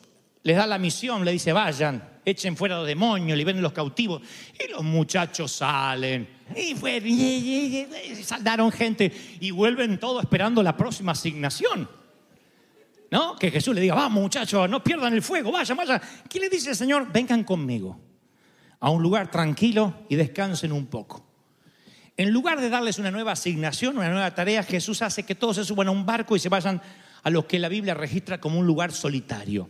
les 0.43 0.57
da 0.57 0.67
la 0.67 0.79
misión, 0.79 1.25
le 1.25 1.33
dice, 1.33 1.53
vayan, 1.53 2.21
echen 2.25 2.57
fuera 2.57 2.77
a 2.77 2.79
los 2.79 2.87
demonios, 2.87 3.39
liberen 3.39 3.63
los 3.63 3.73
cautivos. 3.73 4.23
Y 4.63 4.71
los 4.71 4.83
muchachos 4.83 5.53
salen. 5.53 6.29
Y, 6.55 6.75
fue, 6.75 6.99
y 6.99 8.23
saldaron 8.23 8.71
gente 8.73 9.11
y 9.41 9.51
vuelven 9.51 9.99
todos 9.99 10.23
esperando 10.23 10.63
la 10.63 10.77
próxima 10.77 11.13
asignación. 11.13 11.89
¿No? 13.11 13.37
Que 13.37 13.51
Jesús 13.51 13.75
le 13.75 13.81
diga, 13.81 13.95
vamos 13.95 14.23
muchachos, 14.23 14.69
no 14.69 14.83
pierdan 14.83 15.13
el 15.13 15.23
fuego, 15.23 15.53
vayan, 15.53 15.77
vayan. 15.77 16.01
¿Qué 16.29 16.41
le 16.41 16.49
dice 16.49 16.71
el 16.71 16.77
Señor? 16.77 17.13
Vengan 17.13 17.45
conmigo 17.45 18.01
a 18.81 18.91
un 18.91 19.03
lugar 19.03 19.31
tranquilo 19.31 19.95
y 20.09 20.17
descansen 20.17 20.73
un 20.73 20.87
poco. 20.87 21.25
En 22.17 22.31
lugar 22.31 22.61
de 22.61 22.71
darles 22.71 22.99
una 22.99 23.11
nueva 23.11 23.33
asignación, 23.33 23.99
una 23.99 24.09
nueva 24.09 24.35
tarea, 24.35 24.63
Jesús 24.63 25.03
hace 25.03 25.25
que 25.25 25.35
todos 25.35 25.57
se 25.57 25.65
suban 25.65 25.89
a 25.89 25.91
un 25.91 26.07
barco 26.07 26.35
y 26.35 26.39
se 26.39 26.49
vayan 26.49 26.81
a 27.23 27.31
lo 27.31 27.47
que 27.47 27.59
la 27.59 27.69
Biblia 27.69 27.95
registra 27.95 28.41
como 28.41 28.59
un 28.59 28.67
lugar 28.67 28.93
solitario. 28.93 29.69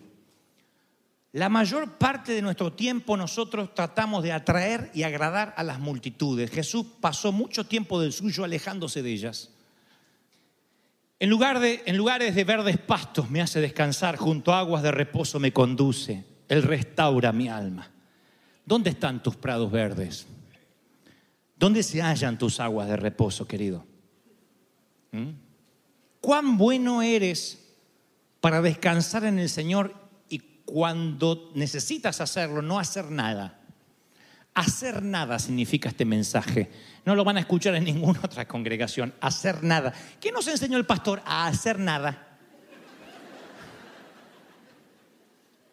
La 1.33 1.49
mayor 1.49 1.99
parte 1.99 2.33
de 2.33 2.43
nuestro 2.43 2.73
tiempo 2.73 3.17
nosotros 3.17 3.75
tratamos 3.75 4.23
de 4.23 4.33
atraer 4.33 4.91
y 4.95 5.03
agradar 5.03 5.55
a 5.57 5.65
las 5.65 5.81
multitudes. 5.81 6.51
Jesús 6.51 6.87
pasó 7.01 7.33
mucho 7.33 7.67
tiempo 7.67 8.01
del 8.01 8.13
suyo 8.13 8.45
alejándose 8.45 9.03
de 9.03 9.13
ellas. 9.13 9.51
En, 11.19 11.31
lugar 11.31 11.61
de, 11.61 11.83
lugares 11.95 12.35
de 12.35 12.45
verdes 12.45 12.79
pastos 12.79 13.31
me 13.31 13.41
hace 13.41 13.61
descansar, 13.61 14.17
junto 14.17 14.53
a 14.53 14.61
aguas 14.61 14.83
de 14.83 14.91
reposo 14.91 15.41
me 15.41 15.53
conduce. 15.53 16.25
Él 16.49 16.63
restaura 16.63 17.33
mi 17.33 17.49
alma. 17.49 17.91
¿Dónde 18.65 18.91
están 18.91 19.23
tus 19.23 19.37
prados 19.37 19.71
verdes? 19.71 20.27
¿Dónde 21.57 21.83
se 21.83 22.03
hallan 22.03 22.39
tus 22.39 22.61
aguas 22.61 22.89
de 22.89 22.97
reposo, 22.97 23.47
querido? 23.47 23.87
¿Mm? 25.13 25.31
¿Cuán 26.21 26.59
bueno 26.59 27.01
eres 27.01 27.75
para 28.41 28.61
descansar 28.61 29.25
en 29.25 29.39
el 29.39 29.49
Señor 29.49 29.95
y 30.29 30.39
cuando 30.65 31.51
necesitas 31.55 32.21
hacerlo, 32.21 32.61
no 32.61 32.79
hacer 32.79 33.11
nada? 33.11 33.56
Hacer 34.57 35.03
nada 35.03 35.39
significa 35.39 35.91
este 35.91 36.07
mensaje. 36.07 36.71
No 37.05 37.15
lo 37.15 37.25
van 37.25 37.37
a 37.37 37.41
escuchar 37.41 37.75
en 37.75 37.85
ninguna 37.85 38.21
otra 38.25 38.49
congregación. 38.49 39.13
Hacer 39.21 39.63
nada. 39.63 39.93
¿Qué 40.19 40.33
nos 40.33 40.49
enseñó 40.49 40.79
el 40.79 40.87
pastor? 40.87 41.21
A 41.27 41.47
hacer 41.47 41.79
nada. 41.79 42.39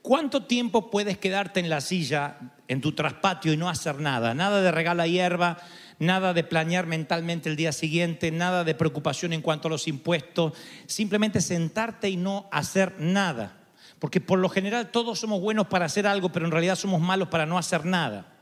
¿Cuánto 0.02 0.43
tiempo 0.43 0.91
puedes 0.91 1.17
quedarte 1.17 1.62
en 1.62 1.69
la 1.69 1.80
silla, 1.80 2.36
en 2.67 2.82
tu 2.82 2.91
traspatio 2.91 3.54
y 3.54 3.58
no 3.58 3.69
hacer 3.69 4.02
nada? 4.02 4.34
Nada 4.34 4.62
de 4.62 4.69
regala 4.69 5.08
hierba, 5.08 5.60
nada 5.98 6.34
de 6.34 6.43
planear 6.43 6.86
mentalmente 6.86 7.48
el 7.48 7.56
día 7.56 7.72
siguiente, 7.72 8.32
nada 8.32 8.65
de 8.65 8.76
preocupación 8.76 9.32
en 9.32 9.41
cuanto 9.41 9.69
a 9.69 9.72
los 9.72 9.88
impuestos. 9.88 10.58
Simplemente 10.88 11.39
sentarte 11.39 12.10
y 12.10 12.17
no 12.17 12.50
hacer 12.52 12.96
nada. 13.00 13.62
Porque 14.00 14.19
por 14.19 14.39
lo 14.39 14.50
general 14.50 14.91
todos 14.91 15.19
somos 15.19 15.39
buenos 15.39 15.67
para 15.67 15.86
hacer 15.86 16.06
algo, 16.06 16.34
pero 16.34 16.46
en 16.46 16.52
realidad 16.52 16.76
somos 16.76 17.00
malos 17.00 17.30
para 17.30 17.46
no 17.46 17.58
hacer 17.58 17.86
nada. 17.86 18.33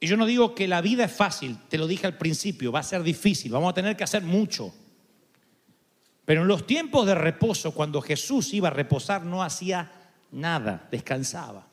Y 0.00 0.06
yo 0.06 0.16
no 0.16 0.26
digo 0.26 0.54
que 0.54 0.68
la 0.68 0.80
vida 0.80 1.04
es 1.04 1.12
fácil, 1.12 1.58
te 1.68 1.76
lo 1.76 1.86
dije 1.86 2.06
al 2.06 2.16
principio, 2.16 2.70
va 2.70 2.80
a 2.80 2.84
ser 2.84 3.02
difícil, 3.02 3.50
vamos 3.50 3.70
a 3.70 3.74
tener 3.74 3.96
que 3.96 4.04
hacer 4.04 4.22
mucho. 4.22 4.72
Pero 6.24 6.42
en 6.42 6.48
los 6.48 6.66
tiempos 6.66 7.06
de 7.06 7.14
reposo, 7.14 7.72
cuando 7.72 8.00
Jesús 8.00 8.54
iba 8.54 8.68
a 8.68 8.72
reposar, 8.72 9.24
no 9.24 9.42
hacía 9.42 9.90
nada, 10.30 10.86
descansaba. 10.90 11.66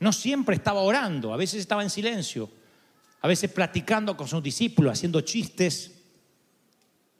No 0.00 0.12
siempre 0.12 0.56
estaba 0.56 0.80
orando, 0.80 1.32
a 1.32 1.36
veces 1.36 1.60
estaba 1.60 1.82
en 1.82 1.90
silencio, 1.90 2.50
a 3.22 3.28
veces 3.28 3.50
platicando 3.50 4.16
con 4.16 4.28
sus 4.28 4.42
discípulos, 4.42 4.92
haciendo 4.92 5.20
chistes. 5.22 5.92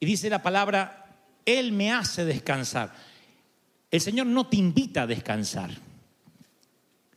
Y 0.00 0.06
dice 0.06 0.28
la 0.28 0.42
palabra, 0.42 1.06
Él 1.46 1.72
me 1.72 1.92
hace 1.92 2.24
descansar. 2.24 2.92
El 3.90 4.00
Señor 4.00 4.26
no 4.26 4.46
te 4.48 4.56
invita 4.56 5.02
a 5.02 5.06
descansar, 5.06 5.70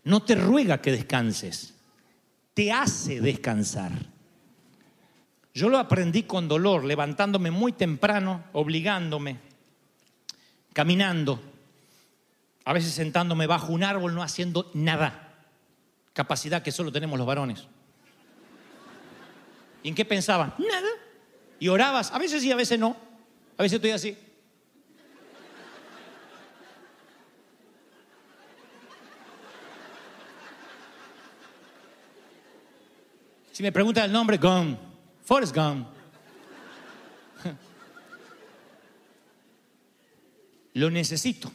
no 0.06 0.22
te 0.24 0.36
ruega 0.36 0.82
que 0.82 0.92
descanses 0.92 1.73
te 2.54 2.72
hace 2.72 3.20
descansar. 3.22 3.92
Yo 5.54 5.70
lo 5.70 5.78
aprendí 5.78 6.24
con 6.24 6.48
dolor, 6.48 6.84
levantándome 6.84 7.52
muy 7.52 7.72
temprano, 7.74 8.44
obligándome, 8.54 9.38
caminando, 10.74 11.40
a 12.66 12.74
veces 12.74 12.94
sentándome 12.94 13.46
bajo 13.46 13.72
un 13.72 13.84
árbol, 13.84 14.16
no 14.16 14.24
haciendo 14.24 14.72
nada. 14.74 15.36
Capacidad 16.14 16.64
que 16.64 16.72
solo 16.72 16.92
tenemos 16.92 17.18
los 17.18 17.28
varones. 17.28 17.68
¿Y 19.84 19.90
en 19.90 19.96
qué 19.96 20.06
pensaba? 20.06 20.56
Nada. 20.58 20.90
Y 21.60 21.68
orabas, 21.68 22.12
a 22.12 22.20
veces 22.20 22.42
sí, 22.42 22.52
a 22.52 22.56
veces 22.56 22.80
no. 22.80 22.96
A 23.58 23.64
veces 23.64 23.76
estoy 23.76 23.92
así. 23.92 24.18
Si 33.54 33.62
me 33.62 33.72
preguntan 33.72 34.06
el 34.06 34.12
nombre, 34.12 34.38
Gump, 34.38 34.80
Forrest 35.24 35.56
Gump. 35.56 35.88
Lo 40.74 40.90
necesito. 40.90 41.52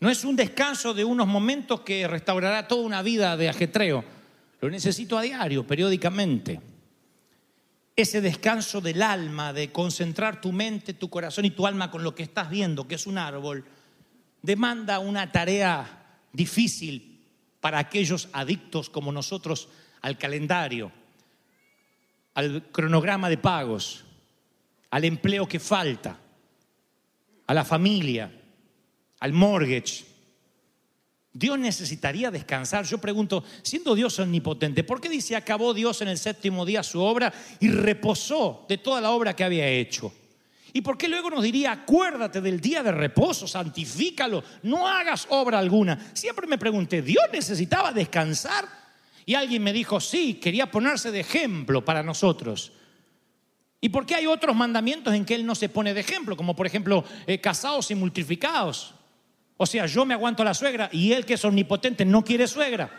No 0.00 0.08
es 0.08 0.24
un 0.24 0.34
descanso 0.34 0.94
de 0.94 1.04
unos 1.04 1.26
momentos 1.26 1.80
que 1.80 2.08
restaurará 2.08 2.66
toda 2.66 2.86
una 2.86 3.02
vida 3.02 3.36
de 3.36 3.50
ajetreo. 3.50 4.02
Lo 4.62 4.70
necesito 4.70 5.18
a 5.18 5.22
diario, 5.22 5.66
periódicamente. 5.66 6.58
Ese 7.94 8.22
descanso 8.22 8.80
del 8.80 9.02
alma, 9.02 9.52
de 9.52 9.70
concentrar 9.70 10.40
tu 10.40 10.52
mente, 10.52 10.94
tu 10.94 11.10
corazón 11.10 11.44
y 11.44 11.50
tu 11.50 11.66
alma 11.66 11.90
con 11.90 12.02
lo 12.02 12.14
que 12.14 12.22
estás 12.22 12.48
viendo, 12.48 12.88
que 12.88 12.94
es 12.94 13.06
un 13.06 13.18
árbol, 13.18 13.62
demanda 14.40 15.00
una 15.00 15.30
tarea 15.30 16.16
difícil 16.32 17.20
para 17.60 17.78
aquellos 17.78 18.30
adictos 18.32 18.88
como 18.88 19.12
nosotros 19.12 19.68
al 20.04 20.18
calendario, 20.18 20.92
al 22.34 22.70
cronograma 22.70 23.30
de 23.30 23.38
pagos, 23.38 24.04
al 24.90 25.02
empleo 25.06 25.48
que 25.48 25.58
falta, 25.58 26.18
a 27.46 27.54
la 27.54 27.64
familia, 27.64 28.30
al 29.20 29.32
mortgage. 29.32 30.04
Dios 31.32 31.58
necesitaría 31.58 32.30
descansar. 32.30 32.84
Yo 32.84 32.98
pregunto, 32.98 33.44
siendo 33.62 33.94
Dios 33.94 34.18
omnipotente, 34.18 34.84
¿por 34.84 35.00
qué 35.00 35.08
dice 35.08 35.36
acabó 35.36 35.72
Dios 35.72 36.02
en 36.02 36.08
el 36.08 36.18
séptimo 36.18 36.66
día 36.66 36.82
su 36.82 37.00
obra 37.00 37.32
y 37.58 37.68
reposó 37.68 38.66
de 38.68 38.76
toda 38.76 39.00
la 39.00 39.10
obra 39.10 39.34
que 39.34 39.44
había 39.44 39.66
hecho? 39.66 40.12
¿Y 40.74 40.82
por 40.82 40.98
qué 40.98 41.08
luego 41.08 41.30
nos 41.30 41.42
diría, 41.42 41.72
acuérdate 41.72 42.42
del 42.42 42.60
día 42.60 42.82
de 42.82 42.92
reposo, 42.92 43.48
santifícalo, 43.48 44.44
no 44.64 44.86
hagas 44.86 45.26
obra 45.30 45.58
alguna? 45.58 46.10
Siempre 46.12 46.46
me 46.46 46.58
pregunté, 46.58 47.00
¿Dios 47.00 47.24
necesitaba 47.32 47.90
descansar? 47.90 48.83
Y 49.26 49.34
alguien 49.34 49.62
me 49.62 49.72
dijo, 49.72 50.00
sí, 50.00 50.34
quería 50.34 50.70
ponerse 50.70 51.10
de 51.10 51.20
ejemplo 51.20 51.84
para 51.84 52.02
nosotros. 52.02 52.72
¿Y 53.80 53.90
por 53.90 54.06
qué 54.06 54.14
hay 54.14 54.26
otros 54.26 54.56
mandamientos 54.56 55.14
en 55.14 55.24
que 55.24 55.34
Él 55.34 55.44
no 55.44 55.54
se 55.54 55.68
pone 55.68 55.92
de 55.94 56.00
ejemplo? 56.00 56.36
Como 56.36 56.56
por 56.56 56.66
ejemplo, 56.66 57.04
eh, 57.26 57.40
casados 57.40 57.90
y 57.90 57.94
multiplicados. 57.94 58.94
O 59.56 59.66
sea, 59.66 59.86
yo 59.86 60.04
me 60.04 60.14
aguanto 60.14 60.42
a 60.42 60.46
la 60.46 60.54
suegra 60.54 60.88
y 60.92 61.12
Él 61.12 61.24
que 61.24 61.34
es 61.34 61.44
omnipotente 61.44 62.04
no 62.04 62.24
quiere 62.24 62.46
suegra. 62.46 62.90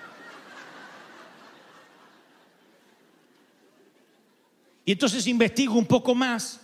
Y 4.85 4.91
entonces 4.91 5.25
investigo 5.25 5.73
un 5.73 5.87
poco 5.87 6.13
más 6.13 6.61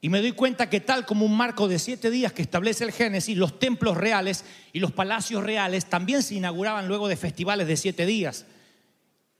y 0.00 0.08
me 0.08 0.20
doy 0.20 0.32
cuenta 0.32 0.68
que 0.68 0.80
tal 0.80 1.06
como 1.06 1.24
un 1.24 1.36
marco 1.36 1.68
de 1.68 1.78
siete 1.78 2.10
días 2.10 2.32
que 2.32 2.42
establece 2.42 2.84
el 2.84 2.92
Génesis, 2.92 3.36
los 3.36 3.58
templos 3.58 3.96
reales 3.96 4.44
y 4.72 4.80
los 4.80 4.92
palacios 4.92 5.44
reales 5.44 5.86
también 5.86 6.22
se 6.22 6.34
inauguraban 6.34 6.88
luego 6.88 7.08
de 7.08 7.16
festivales 7.16 7.68
de 7.68 7.76
siete 7.76 8.06
días. 8.06 8.46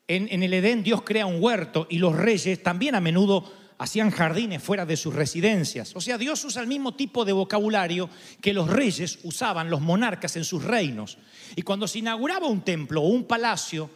En, 0.09 0.43
el 0.43 0.55
Edén 0.55 0.83
Dios 0.83 1.03
crea 1.03 1.27
un 1.27 1.43
huerto 1.43 1.87
y 1.91 1.99
los 1.99 2.15
reyes 2.15 2.63
también 2.63 2.95
a 2.95 3.01
menudo 3.01 3.53
hacían 3.79 4.11
jardines 4.11 4.63
fuera 4.63 4.87
de 4.87 4.97
sus 4.97 5.15
residencias. 5.15 5.95
O 5.97 6.01
sea, 6.01 6.17
Dios 6.17 6.45
usa 6.45 6.63
el 6.63 6.69
mismo 6.69 6.95
tipo 6.95 7.25
de 7.25 7.33
vocabulario 7.33 8.09
que 8.41 8.53
los 8.53 8.71
reyes 8.71 9.19
usaban, 9.25 9.69
los 9.69 9.81
monarcas 9.81 10.37
en 10.37 10.45
sus 10.45 10.65
reinos. 10.65 11.19
Y 11.57 11.63
cuando 11.63 11.89
se 11.89 11.99
inauguraba 11.99 12.47
un 12.47 12.63
templo 12.63 13.03
o 13.03 13.09
un 13.09 13.25
palacio, 13.25 13.91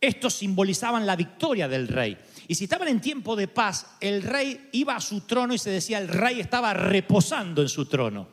estos 0.00 0.34
simbolizaban 0.34 1.06
la 1.06 1.14
victoria 1.14 1.68
del 1.68 1.88
rey. 1.88 2.16
Y 2.48 2.54
si 2.54 2.64
estaban 2.64 2.88
en 2.88 3.00
tiempo 3.00 3.36
de 3.36 3.46
paz, 3.46 3.86
el 4.00 4.22
rey 4.22 4.68
iba 4.72 4.96
a 4.96 5.00
su 5.00 5.20
trono 5.20 5.54
y 5.54 5.58
se 5.58 5.70
decía, 5.70 5.98
el 5.98 6.08
rey 6.08 6.40
estaba 6.40 6.72
reposando 6.72 7.60
en 7.62 7.68
su 7.68 7.84
trono. 7.86 8.28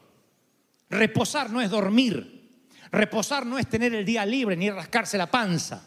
Reposar 0.89 1.49
no 1.49 1.61
es 1.61 1.69
dormir. 1.69 2.35
Reposar 2.91 3.45
no 3.45 3.59
es 3.59 3.67
tener 3.67 3.93
el 3.93 4.05
día 4.05 4.25
libre 4.25 4.55
ni 4.55 4.69
rascarse 4.69 5.17
la 5.17 5.29
panza. 5.29 5.87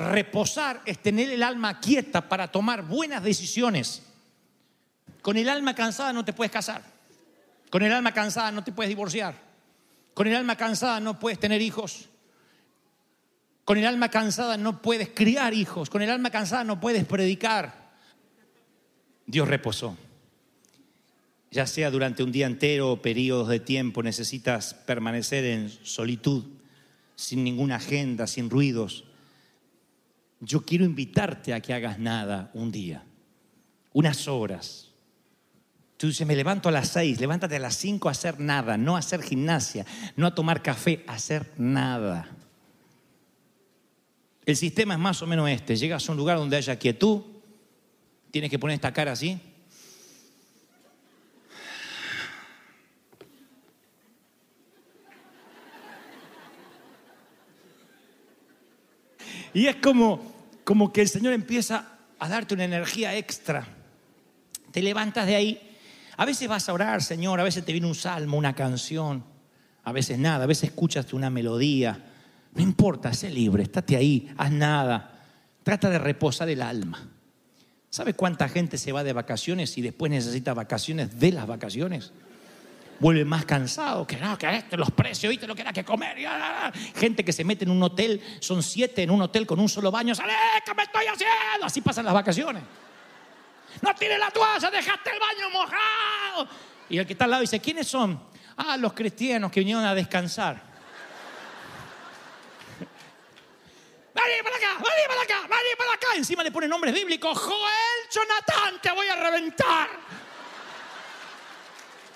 Reposar 0.00 0.80
es 0.86 0.98
tener 1.00 1.28
el 1.28 1.42
alma 1.42 1.78
quieta 1.78 2.26
para 2.26 2.50
tomar 2.50 2.86
buenas 2.86 3.22
decisiones. 3.22 4.02
Con 5.20 5.36
el 5.36 5.46
alma 5.46 5.74
cansada 5.74 6.14
no 6.14 6.24
te 6.24 6.32
puedes 6.32 6.50
casar. 6.50 6.82
Con 7.68 7.82
el 7.82 7.92
alma 7.92 8.14
cansada 8.14 8.50
no 8.50 8.64
te 8.64 8.72
puedes 8.72 8.88
divorciar. 8.88 9.34
Con 10.14 10.26
el 10.26 10.34
alma 10.34 10.56
cansada 10.56 11.00
no 11.00 11.18
puedes 11.18 11.38
tener 11.38 11.60
hijos. 11.60 12.08
Con 13.66 13.76
el 13.76 13.86
alma 13.86 14.08
cansada 14.08 14.56
no 14.56 14.80
puedes 14.80 15.10
criar 15.10 15.52
hijos. 15.52 15.90
Con 15.90 16.00
el 16.00 16.08
alma 16.08 16.30
cansada 16.30 16.64
no 16.64 16.80
puedes 16.80 17.04
predicar. 17.04 17.90
Dios 19.26 19.48
reposó. 19.48 19.98
Ya 21.50 21.66
sea 21.66 21.90
durante 21.90 22.22
un 22.22 22.32
día 22.32 22.46
entero 22.46 22.92
o 22.92 23.02
periodos 23.02 23.48
de 23.48 23.60
tiempo, 23.60 24.02
necesitas 24.02 24.72
permanecer 24.72 25.44
en 25.44 25.68
solitud, 25.68 26.44
sin 27.16 27.44
ninguna 27.44 27.76
agenda, 27.76 28.26
sin 28.26 28.48
ruidos 28.48 29.04
yo 30.40 30.62
quiero 30.62 30.84
invitarte 30.84 31.52
a 31.52 31.60
que 31.60 31.74
hagas 31.74 31.98
nada 31.98 32.50
un 32.54 32.72
día, 32.72 33.04
unas 33.92 34.26
horas. 34.26 34.88
Tú 35.96 36.06
dices, 36.06 36.26
me 36.26 36.34
levanto 36.34 36.70
a 36.70 36.72
las 36.72 36.88
seis, 36.88 37.20
levántate 37.20 37.56
a 37.56 37.58
las 37.58 37.76
cinco 37.76 38.08
a 38.08 38.12
hacer 38.12 38.40
nada, 38.40 38.78
no 38.78 38.96
a 38.96 39.00
hacer 39.00 39.22
gimnasia, 39.22 39.84
no 40.16 40.26
a 40.26 40.34
tomar 40.34 40.62
café, 40.62 41.04
a 41.06 41.12
hacer 41.12 41.52
nada. 41.58 42.26
El 44.46 44.56
sistema 44.56 44.94
es 44.94 45.00
más 45.00 45.20
o 45.20 45.26
menos 45.26 45.48
este, 45.50 45.76
llegas 45.76 46.08
a 46.08 46.12
un 46.12 46.18
lugar 46.18 46.38
donde 46.38 46.56
haya 46.56 46.76
quietud, 46.78 47.20
tienes 48.30 48.50
que 48.50 48.58
poner 48.58 48.76
esta 48.76 48.92
cara 48.92 49.12
así. 49.12 49.38
Y 59.54 59.66
es 59.66 59.76
como, 59.76 60.20
como 60.64 60.92
que 60.92 61.02
el 61.02 61.08
Señor 61.08 61.32
empieza 61.32 61.98
a 62.18 62.28
darte 62.28 62.54
una 62.54 62.64
energía 62.64 63.16
extra. 63.16 63.66
Te 64.70 64.82
levantas 64.82 65.26
de 65.26 65.34
ahí. 65.34 65.76
A 66.16 66.24
veces 66.24 66.48
vas 66.48 66.68
a 66.68 66.72
orar, 66.72 67.02
Señor, 67.02 67.40
a 67.40 67.44
veces 67.44 67.64
te 67.64 67.72
viene 67.72 67.86
un 67.86 67.94
salmo, 67.94 68.36
una 68.36 68.54
canción, 68.54 69.24
a 69.84 69.92
veces 69.92 70.18
nada, 70.18 70.44
a 70.44 70.46
veces 70.46 70.70
escuchas 70.70 71.12
una 71.12 71.30
melodía. 71.30 72.04
No 72.54 72.62
importa, 72.62 73.12
sé 73.14 73.30
libre, 73.30 73.62
estate 73.62 73.96
ahí, 73.96 74.32
haz 74.36 74.52
nada. 74.52 75.24
Trata 75.62 75.88
de 75.88 75.98
reposar 75.98 76.48
el 76.50 76.62
alma. 76.62 77.08
¿Sabe 77.88 78.14
cuánta 78.14 78.48
gente 78.48 78.78
se 78.78 78.92
va 78.92 79.02
de 79.02 79.12
vacaciones 79.12 79.76
y 79.78 79.82
después 79.82 80.10
necesita 80.10 80.54
vacaciones 80.54 81.18
de 81.18 81.32
las 81.32 81.46
vacaciones? 81.46 82.12
Vuelve 83.00 83.24
más 83.24 83.46
cansado, 83.46 84.06
que 84.06 84.16
no, 84.16 84.36
que 84.36 84.46
esto, 84.54 84.76
los 84.76 84.90
precios, 84.90 85.30
¿viste 85.30 85.46
lo 85.46 85.54
que 85.54 85.62
era 85.62 85.72
que 85.72 85.82
comer? 85.82 86.18
y, 86.18 86.26
ah, 86.26 86.70
Gente 86.94 87.24
que 87.24 87.32
se 87.32 87.44
mete 87.44 87.64
en 87.64 87.70
un 87.70 87.82
hotel, 87.82 88.22
son 88.40 88.62
siete 88.62 89.02
en 89.02 89.10
un 89.10 89.22
hotel 89.22 89.46
con 89.46 89.58
un 89.58 89.70
solo 89.70 89.90
baño, 89.90 90.14
sale, 90.14 90.34
¿qué 90.62 90.74
me 90.74 90.82
estoy 90.82 91.06
haciendo? 91.06 91.64
Así 91.64 91.80
pasan 91.80 92.04
las 92.04 92.12
vacaciones. 92.12 92.62
No 93.80 93.94
tiene 93.94 94.18
la 94.18 94.30
toalla, 94.30 94.70
dejaste 94.70 95.10
el 95.10 95.18
baño 95.18 95.48
mojado. 95.50 96.46
Y 96.90 96.98
el 96.98 97.06
que 97.06 97.14
está 97.14 97.24
al 97.24 97.30
lado 97.30 97.40
dice, 97.40 97.58
¿quiénes 97.58 97.88
son? 97.88 98.22
Ah, 98.58 98.76
los 98.76 98.92
cristianos 98.92 99.50
que 99.50 99.60
vinieron 99.60 99.82
a 99.84 99.94
descansar. 99.94 100.56
Vení 104.12 104.42
para 104.42 104.56
acá, 104.56 104.74
vení 104.74 105.06
para 105.08 105.22
acá, 105.22 105.40
vení 105.42 105.74
para 105.78 105.92
acá. 105.94 106.08
Encima 106.16 106.42
le 106.42 106.50
pone 106.50 106.68
nombres 106.68 106.92
bíblicos. 106.92 107.38
Joel, 107.38 108.08
Jonathan, 108.12 108.78
te 108.82 108.92
voy 108.92 109.06
a 109.06 109.16
reventar. 109.16 109.88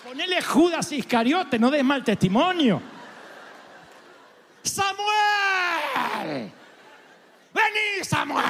Ponele 0.04 0.42
Judas 0.42 0.92
Iscariote, 0.92 1.58
no 1.58 1.70
des 1.70 1.82
mal 1.82 2.04
testimonio. 2.04 2.80
Samuel. 4.62 6.52
Vení, 7.54 8.04
Samuel. 8.04 8.44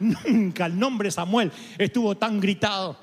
Nunca 0.00 0.66
el 0.66 0.76
nombre 0.76 1.10
Samuel 1.12 1.52
estuvo 1.78 2.16
tan 2.16 2.40
gritado. 2.40 2.98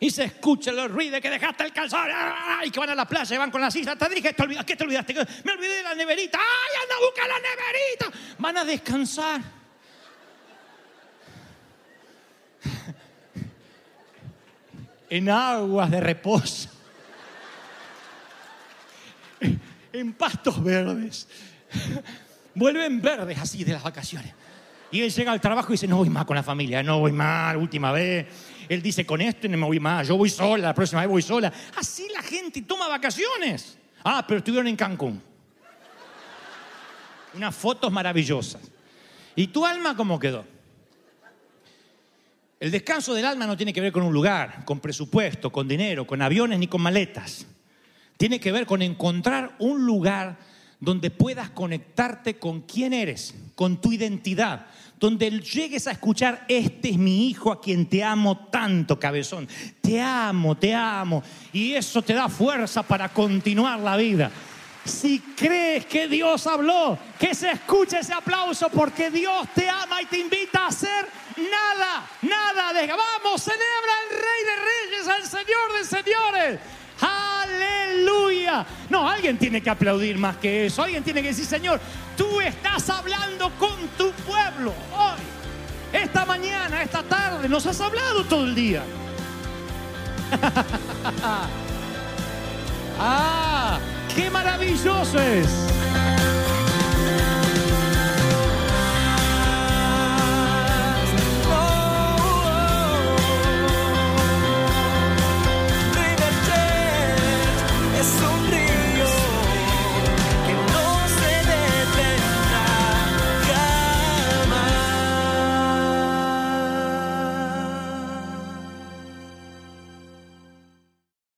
Y 0.00 0.10
se 0.10 0.24
escucha 0.24 0.70
el 0.70 0.88
ruido 0.88 1.20
que 1.20 1.30
dejaste 1.30 1.64
el 1.64 1.72
calzón. 1.72 2.08
Y 2.64 2.70
que 2.70 2.80
van 2.80 2.90
a 2.90 2.94
la 2.96 3.06
playa 3.06 3.34
y 3.34 3.38
van 3.38 3.50
con 3.50 3.60
la 3.60 3.70
silla. 3.70 3.94
Te 3.94 4.08
dije, 4.08 4.34
¿qué 4.66 4.76
te 4.76 4.84
olvidaste? 4.84 5.14
Me 5.44 5.52
olvidé 5.52 5.76
de 5.76 5.82
la 5.84 5.94
neverita. 5.94 6.38
¡Ay, 6.38 6.82
anda 6.82 6.94
a 6.96 7.00
buscar 7.00 7.28
la 7.28 7.38
neverita! 7.38 8.34
Van 8.38 8.56
a 8.56 8.64
descansar. 8.64 9.57
En 15.10 15.28
aguas 15.30 15.90
de 15.90 16.00
reposo. 16.00 16.68
En 19.92 20.12
pastos 20.12 20.62
verdes. 20.62 21.28
Vuelven 22.54 23.00
verdes 23.00 23.38
así 23.38 23.64
de 23.64 23.72
las 23.72 23.82
vacaciones. 23.82 24.34
Y 24.90 25.02
él 25.02 25.12
llega 25.12 25.32
al 25.32 25.40
trabajo 25.40 25.68
y 25.70 25.74
dice, 25.74 25.86
no 25.86 25.98
voy 25.98 26.08
más 26.08 26.24
con 26.24 26.36
la 26.36 26.42
familia, 26.42 26.82
no 26.82 27.00
voy 27.00 27.12
más, 27.12 27.56
última 27.56 27.92
vez. 27.92 28.26
Él 28.68 28.82
dice, 28.82 29.04
con 29.04 29.20
esto 29.20 29.48
no 29.48 29.56
me 29.58 29.66
voy 29.66 29.80
más, 29.80 30.08
yo 30.08 30.16
voy 30.16 30.30
sola, 30.30 30.68
la 30.68 30.74
próxima 30.74 31.02
vez 31.02 31.10
voy 31.10 31.22
sola. 31.22 31.52
Así 31.76 32.08
la 32.14 32.22
gente 32.22 32.62
toma 32.62 32.88
vacaciones. 32.88 33.78
Ah, 34.02 34.24
pero 34.26 34.38
estuvieron 34.38 34.66
en 34.66 34.76
Cancún. 34.76 35.22
Unas 37.34 37.54
fotos 37.54 37.92
maravillosas. 37.92 38.62
¿Y 39.36 39.48
tu 39.48 39.64
alma 39.64 39.94
cómo 39.94 40.18
quedó? 40.18 40.44
El 42.60 42.72
descanso 42.72 43.14
del 43.14 43.24
alma 43.24 43.46
no 43.46 43.56
tiene 43.56 43.72
que 43.72 43.80
ver 43.80 43.92
con 43.92 44.02
un 44.02 44.12
lugar, 44.12 44.64
con 44.64 44.80
presupuesto, 44.80 45.52
con 45.52 45.68
dinero, 45.68 46.06
con 46.06 46.20
aviones 46.22 46.58
ni 46.58 46.66
con 46.66 46.82
maletas. 46.82 47.46
Tiene 48.16 48.40
que 48.40 48.50
ver 48.50 48.66
con 48.66 48.82
encontrar 48.82 49.54
un 49.60 49.86
lugar 49.86 50.36
donde 50.80 51.10
puedas 51.10 51.50
conectarte 51.50 52.38
con 52.38 52.62
quién 52.62 52.92
eres, 52.92 53.34
con 53.54 53.80
tu 53.80 53.92
identidad, 53.92 54.66
donde 54.98 55.30
llegues 55.30 55.86
a 55.86 55.92
escuchar, 55.92 56.44
este 56.48 56.90
es 56.90 56.98
mi 56.98 57.28
hijo 57.28 57.52
a 57.52 57.60
quien 57.60 57.86
te 57.86 58.02
amo 58.02 58.48
tanto, 58.50 58.98
cabezón. 58.98 59.46
Te 59.80 60.00
amo, 60.00 60.56
te 60.56 60.74
amo. 60.74 61.22
Y 61.52 61.74
eso 61.74 62.02
te 62.02 62.14
da 62.14 62.28
fuerza 62.28 62.82
para 62.82 63.08
continuar 63.08 63.78
la 63.78 63.96
vida. 63.96 64.32
Si 64.84 65.20
crees 65.36 65.86
que 65.86 66.08
Dios 66.08 66.46
habló, 66.46 66.98
que 67.18 67.34
se 67.34 67.50
escuche 67.50 68.00
ese 68.00 68.14
aplauso 68.14 68.68
porque 68.68 69.10
Dios 69.10 69.46
te 69.54 69.68
ama 69.68 70.02
y 70.02 70.06
te 70.06 70.18
invita 70.18 70.64
a 70.64 70.68
hacer 70.68 71.06
nada, 71.38 72.06
nada 72.22 72.72
de... 72.72 72.86
Vamos, 72.86 73.42
celebra 73.42 73.92
al 74.02 74.10
Rey 74.10 74.44
de 74.44 74.56
Reyes, 74.68 75.08
al 75.08 75.24
Señor 75.24 75.72
de 75.78 75.84
Señores. 75.84 76.60
Aleluya. 77.00 78.66
No, 78.90 79.08
alguien 79.08 79.38
tiene 79.38 79.62
que 79.62 79.70
aplaudir 79.70 80.18
más 80.18 80.36
que 80.36 80.66
eso. 80.66 80.82
Alguien 80.82 81.02
tiene 81.04 81.22
que 81.22 81.28
decir, 81.28 81.46
Señor, 81.46 81.80
tú 82.16 82.40
estás 82.40 82.90
hablando 82.90 83.50
con 83.58 83.76
tu 83.96 84.10
pueblo 84.12 84.74
hoy. 84.92 85.20
Esta 85.92 86.24
mañana, 86.26 86.82
esta 86.82 87.02
tarde, 87.02 87.48
nos 87.48 87.66
has 87.66 87.80
hablado 87.80 88.24
todo 88.24 88.44
el 88.44 88.54
día. 88.54 88.82
ah, 92.98 93.78
qué 94.14 94.28
maravilloso 94.30 95.18
es. 95.18 95.48